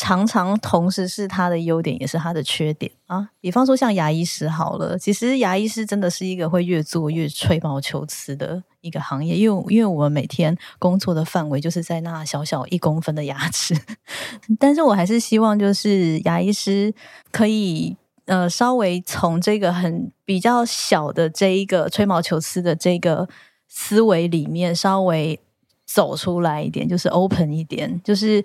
[0.00, 3.28] 常常同时是他的优点，也是他的缺点啊。
[3.40, 13.74] 比方说像牙医师好了，其实牙医师真的是一个会越做越吹毛求疵的一个行业，因为因为我们每天工作的范围就是在那小小一公分的牙齿。
[14.60, 16.94] 但是我还是希望，就是牙医师
[17.32, 17.96] 可以
[18.26, 23.28] 呃稍微从这个很比较小的这一个吹毛求疵的这个
[23.66, 25.40] 思维里面稍微
[25.84, 28.44] 走出来一点，就是 open 一点，就是。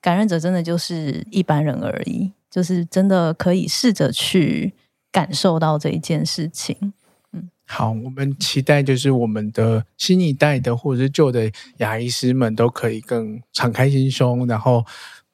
[0.00, 4.72] 感染者真的就是一般人而已，就是真的可以试着去
[5.12, 6.92] 感受到这一件事情。
[7.32, 14.84] 嗯，好，我们期待就是我们的新一代的或者是旧的牙医师们都可以更敞开心胸，然后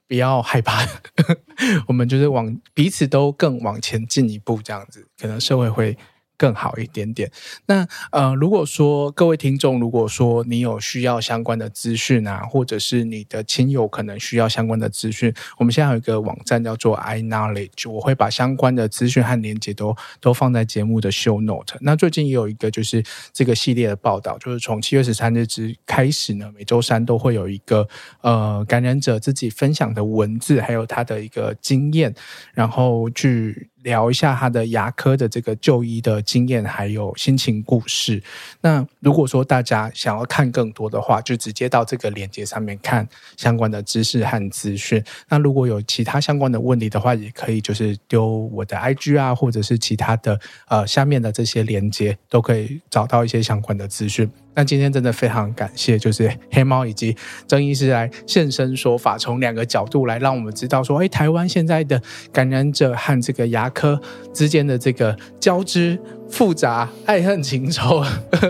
[0.08, 0.86] 不要害怕，
[1.86, 5.96] 我们就是往彼此都更往前进一步，这样子，可能社会会。
[6.36, 7.30] 更好一点点。
[7.66, 21.76] 那呃，如果说各位听众，如果说你有需要相关的资讯啊，或者是你的亲友可能需要相关的资讯，我们现在有一个网站叫做 iKnowledge，我会把相关的资讯和连接都都放在节目的 show note。
[21.80, 27.88] 那最近也有一个就是这个系列的报道，就是从七月十三日之开始呢，每周三都会有一个
[28.20, 32.14] 呃感染者自己分享的文字，还有他的一个经验，
[32.52, 33.70] 然后去。
[33.86, 38.20] 聊一下他的牙科的这个就医的经验，还有心情故事。
[38.60, 45.00] 那如果说大家想要看更多的话，就直接到这个链接上面看相关的知识和资讯。
[45.28, 54.28] 那如果有其他相关的问题的话，也可以就是丢我的 IG 啊，或者是其他的呃下面的这些链接，都可以找到一些相关的资讯。
[54.56, 57.14] 那今天真的非常感谢，就是黑猫以及
[57.46, 62.00] 曾医师来现身说法，从两个角度来让我们知道说，哎，台湾现在的
[62.32, 64.00] 感染者和这个牙科
[64.32, 65.98] 之间的这个交织。
[66.30, 68.04] 复杂爱恨情仇，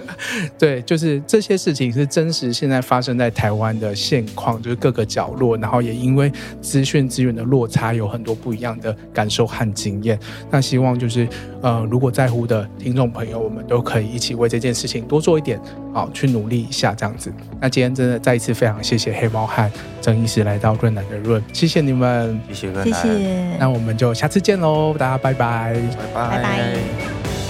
[0.59, 10.19] 对，就是这些事情是真实现在发生在台湾的现况，就是各个角落，然后也因为资讯资源的落差，有很多不一样的感受和经验。
[10.51, 11.29] 那希望就是
[11.61, 15.61] 呃，如果在乎的听众朋友，我们都可以一起为这件事情多做一点，
[15.93, 17.33] 好，去努力一下这样子。
[17.61, 19.71] 那今天真的再一次非常谢谢黑猫和
[20.01, 23.57] 曾医师来到润南的润，谢谢你们，谢谢润男，谢谢。
[23.59, 25.75] 那我们就下次见喽，大家拜拜，
[26.13, 26.31] 拜拜。
[26.31, 27.46] 拜拜。